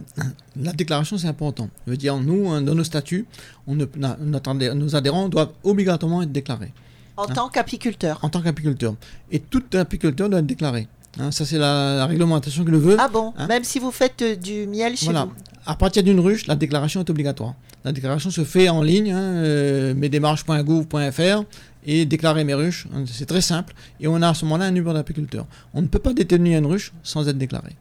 [0.59, 1.69] La déclaration, c'est important.
[1.85, 3.25] Je veux dire, nous, hein, dans nos statuts,
[3.67, 6.73] on ne- na- notre adhé- nos adhérents doivent obligatoirement être déclarés
[7.15, 7.33] En Ah.
[7.33, 8.95] tant qu'apiculteur en tant qu'apiculteur.
[9.31, 10.87] Et tout apiculteur doit être déclaré.
[11.19, 12.95] Hein, ça, c'est la, la réglementation qui le veut.
[12.99, 13.33] Ah bon?
[13.37, 13.47] Hein?
[13.47, 15.25] Même si vous faites euh, du miel chez Voilà.
[15.25, 15.33] vous?
[15.67, 17.53] À partir d'une ruche, la déclaration est obligatoire.
[17.83, 21.43] La déclaration se fait en ligne, hein, euh, mesdémarches.gouv.fr
[21.85, 22.87] et déclarer mes ruches.
[22.95, 23.73] hein, C'est très simple.
[23.99, 25.45] Et on a à ce moment-là un numéro d'apiculteur.
[25.73, 27.75] On ne peut pas détenir une ruche sans être déclaré.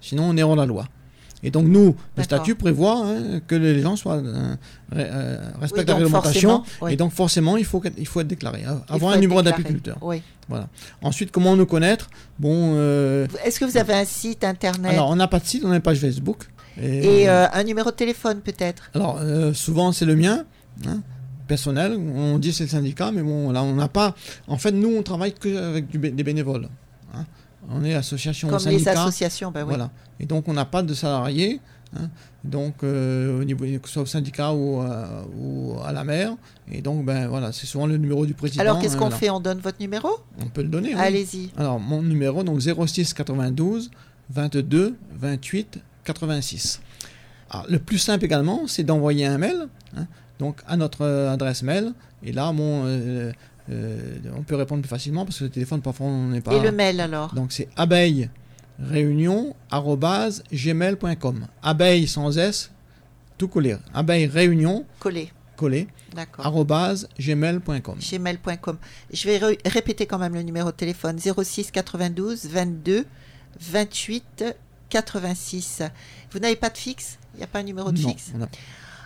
[0.00, 0.86] Sinon, on est hors la loi.
[1.44, 4.54] Et donc, nous, le statut prévoit hein, que les gens soient, euh,
[4.94, 6.62] euh, respectent la réglementation.
[6.80, 6.92] oui.
[6.92, 8.62] Et donc, forcément, il faut, il faut être déclaré.
[8.88, 9.98] Avoir un numéro d'apiculteur.
[10.00, 10.22] Oui.
[11.02, 12.08] Ensuite, comment nous connaître?
[12.38, 14.92] Bon, euh, Est-ce que vous avez un site internet?
[14.92, 16.46] Alors, on n'a pas de site, on pas de page Facebook.
[16.80, 20.44] Et euh, un numéro de téléphone peut-être Alors, euh, souvent, c'est le mien,
[20.86, 21.00] hein,
[21.46, 21.96] personnel.
[21.96, 24.14] On dit c'est le syndicat, mais bon, là, on n'a pas.
[24.48, 26.68] En fait, nous, on travaille que avec du bé- des bénévoles.
[27.14, 27.24] hein.
[27.70, 29.68] On est association Comme les associations, ben oui.
[29.68, 29.90] Voilà.
[30.18, 31.60] Et donc, on n'a pas de salariés.
[31.96, 32.08] hein.
[32.42, 36.34] Donc, euh, au niveau, que ce soit au syndicat ou, euh, ou à la mer.
[36.72, 38.62] Et donc, ben voilà, c'est souvent le numéro du président.
[38.62, 39.16] Alors qu'est-ce qu'on voilà.
[39.16, 39.30] fait?
[39.30, 40.08] On donne votre numéro?
[40.40, 40.88] On peut le donner.
[40.94, 41.00] oui.
[41.00, 41.50] Allez-y.
[41.56, 43.90] Alors, mon numéro, donc 06 92
[44.30, 46.80] 22 28 86.
[47.50, 50.06] Alors, le plus simple également, c'est d'envoyer un mail, hein,
[50.38, 51.92] donc à notre euh, adresse mail.
[52.22, 53.32] Et là, euh,
[53.70, 56.54] euh, on peut répondre plus facilement parce que le téléphone, parfois, on n'est pas.
[56.54, 57.34] Et le mail alors?
[57.34, 58.30] Donc, c'est abeille
[58.78, 61.46] réunion@gmail.com.
[61.62, 62.70] Abeille sans S,
[63.38, 63.76] tout collé.
[63.92, 65.30] Abeille réunion Collé.
[65.56, 66.46] collé D'accord.
[66.46, 67.98] arrobase gmail.com.
[67.98, 68.78] gmail.com.
[69.12, 73.04] Je vais répéter quand même le numéro de téléphone 06 92 22
[73.60, 74.44] 28
[74.92, 75.82] 86.
[76.30, 77.18] Vous n'avez pas de fixe?
[77.34, 78.32] Il n'y a pas un numéro de Non, fixe?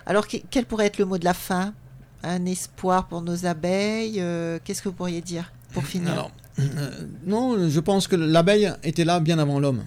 [0.05, 1.73] Alors que- quel pourrait être le mot de la fin?
[2.23, 6.11] Un espoir pour nos abeilles euh, Qu'est-ce que vous pourriez dire pour finir?
[6.11, 6.89] Alors, euh,
[7.25, 9.83] non, je pense que l'abeille était là bien avant l'homme.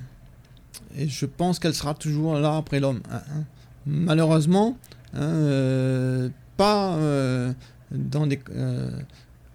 [0.96, 3.00] et je pense qu'elle sera toujours là après l'homme.
[3.12, 3.44] hein, hein.
[3.86, 4.76] Malheureusement,
[5.14, 7.52] hein, euh, pas euh,
[7.90, 8.90] dans des, euh,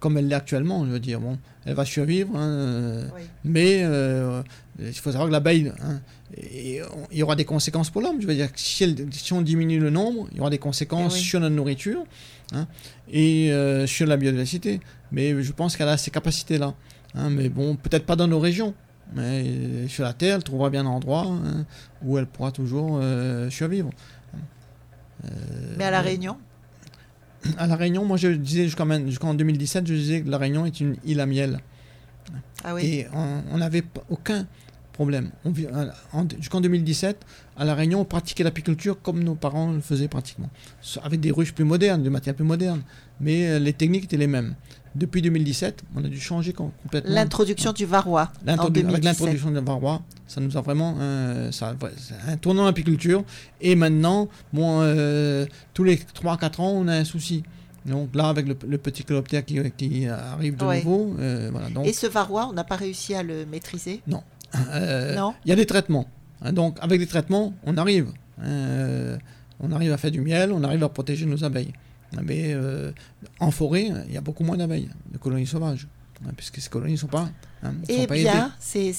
[0.00, 1.20] comme elle l'est actuellement, je veux dire.
[1.20, 3.08] Bon, elle va survivre, hein, euh,
[3.44, 4.42] mais euh,
[4.78, 6.00] il faut savoir que l'abeille, hein,
[6.38, 8.20] et on- il y aura des conséquences pour l'homme.
[8.20, 11.14] Je veux dire, si, elle- si on diminue le nombre, il y aura des conséquences
[11.16, 11.24] Eh oui.
[11.24, 12.04] sur notre nourriture
[12.52, 12.66] hein,
[13.10, 14.80] et euh, sur la biodiversité.
[15.12, 16.74] Mais je pense qu'elle a ces capacités-là.
[17.14, 18.74] hein, mais bon, peut-être pas dans nos régions.
[19.14, 21.64] Mais euh, sur la Terre, elle trouvera bien un endroit hein,
[22.02, 23.90] où elle pourra toujours euh, survivre.
[25.24, 25.28] Euh,
[25.78, 26.36] Mais à La Réunion?
[27.58, 30.66] à La Réunion, moi je disais jusqu'en main- jusqu'en 2017, je disais que La Réunion
[30.66, 31.60] est une île à miel.
[32.64, 32.84] Ah oui.
[32.84, 33.06] Et
[33.52, 34.46] on- n'avait aucun
[34.96, 35.30] problème.
[35.44, 35.68] On vit-
[36.12, 37.18] en- Jusqu'en 2017,
[37.56, 40.50] à La Réunion, on pratiquait l'apiculture comme nos parents le faisaient pratiquement.
[41.04, 42.82] Avec des ruches plus modernes, du matériel plus moderne.
[43.20, 44.54] Mais euh, les techniques étaient les mêmes.
[44.94, 47.14] Depuis 2017, on a dû changer com- complètement.
[47.14, 48.88] L'introduction du varroa en L'introdu- 2017.
[48.94, 51.74] avec l'introduction de varroa, ça nous a vraiment euh, ça,
[52.28, 53.22] un tournant en apiculture.
[53.60, 55.44] Et maintenant, bon, euh,
[55.74, 57.42] tous les 3-4 ans, on a un souci.
[57.84, 60.78] Donc là, avec le, le petit coloptère qui, qui arrive de Ouais.
[60.82, 61.68] nouveau, euh, voilà.
[61.70, 64.00] Donc, Et ce varroa, on n'a pas réussi à le maîtriser?
[64.12, 64.16] Euh,
[65.16, 65.34] Non.
[65.44, 66.06] il y a des traitements.
[66.42, 66.52] hein.
[66.52, 68.08] donc avec des traitements, on arrive.
[68.42, 69.16] Euh,
[69.60, 71.72] on arrive à faire du miel, on arrive à protéger nos abeilles.
[72.22, 72.92] Mais euh,
[73.40, 75.88] en forêt, il y a beaucoup moins d'abeilles, de colonies sauvages.
[76.26, 77.28] hein, puisque ces colonies ne sont pas,
[77.62, 78.92] hein, Eh bien, c'est-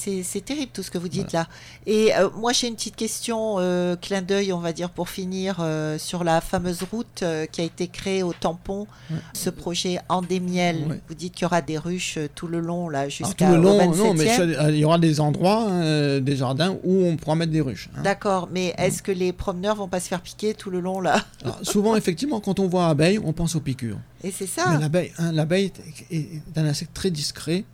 [0.44, 1.46] terrible tout ce que vous dites là.
[1.86, 5.56] Et euh, moi, j'ai une petite question, euh, clin d'œil, on va dire, pour finir,
[5.60, 9.16] euh, sur la fameuse route qui a été créée au tampon, Ouais.
[9.32, 10.84] ce projet Andémiel.
[10.88, 11.00] Ouais.
[11.08, 13.94] Vous dites qu'il y aura des ruches tout le long, là, jusqu'à tout le long,
[13.94, 14.34] non, mais 27e.
[14.54, 17.88] sur- il y aura des endroits, euh, des jardins où on pourra mettre des ruches.
[17.96, 18.02] hein.
[18.02, 21.24] D'accord, mais est-ce que les promeneurs vont pas se faire piquer tout le long, là?
[21.44, 23.98] Alors, souvent, effectivement, quand on voit abeille, on pense aux piqûres.
[24.24, 25.72] Et c'est ça l'abeille, hein, est,
[26.10, 27.64] est un insecte très discret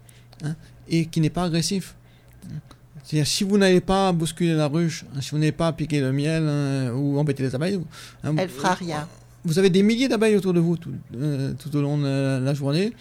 [0.44, 0.54] hein,
[0.88, 1.94] et qui n'est pas agressif.
[3.02, 6.10] C'est-à-dire, si vous n'avez pas bousculé la ruche, hein, si vous n'avez pas piqué le
[6.12, 7.78] miel hein, ou embêté les abeilles,
[8.22, 9.06] hein, Elle vous- fera rien.
[9.44, 12.40] Vous avez des milliers d'abeilles autour de vous tout, euh, tout au long de la,
[12.40, 12.92] la journée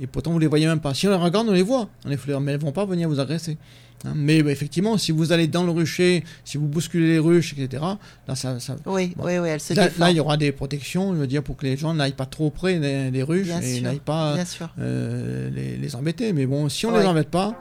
[0.00, 0.94] et pourtant vous les voyez même pas.
[0.94, 3.06] Si on les regarde, on les voit, on les fleurs, mais elles vont pas venir
[3.08, 3.58] vous agresser.
[4.04, 4.12] Hein.
[4.14, 7.82] mais bah, effectivement, si vous allez dans le rucher, si vous bousculez les ruches, etc.,
[8.28, 9.24] là, ça, ça- Oui, Bon.
[9.26, 11.66] oui, oui, elle se là, il y aura des protections, je veux dire, pour que
[11.66, 14.36] les gens n'aillent pas trop près des, des ruches Bien et n'aillent pas
[14.78, 16.32] euh, les, les embêter.
[16.32, 17.00] Mais bon, si on Ouais.
[17.00, 17.54] les embête pas,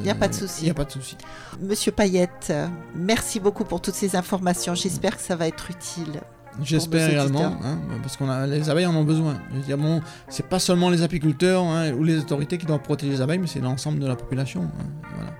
[0.00, 0.62] Il y a pas de souci.
[0.62, 1.16] Il n'y a pas de souci.
[1.60, 4.74] Monsieur Payette, euh, merci beaucoup pour toutes ces informations.
[4.76, 6.20] J'espère que ça va être utile.
[6.62, 9.40] J'espère également, hein, parce qu'on a les abeilles en ont besoin.
[9.52, 12.82] Je veux dire, bon, c'est pas seulement les apiculteurs hein, ou les autorités qui doivent
[12.82, 14.62] protéger les abeilles, mais c'est l'ensemble de la population.
[14.62, 14.84] hein.
[15.14, 15.30] Voilà.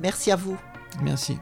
[0.00, 0.56] Merci à vous.
[1.02, 1.38] Merci.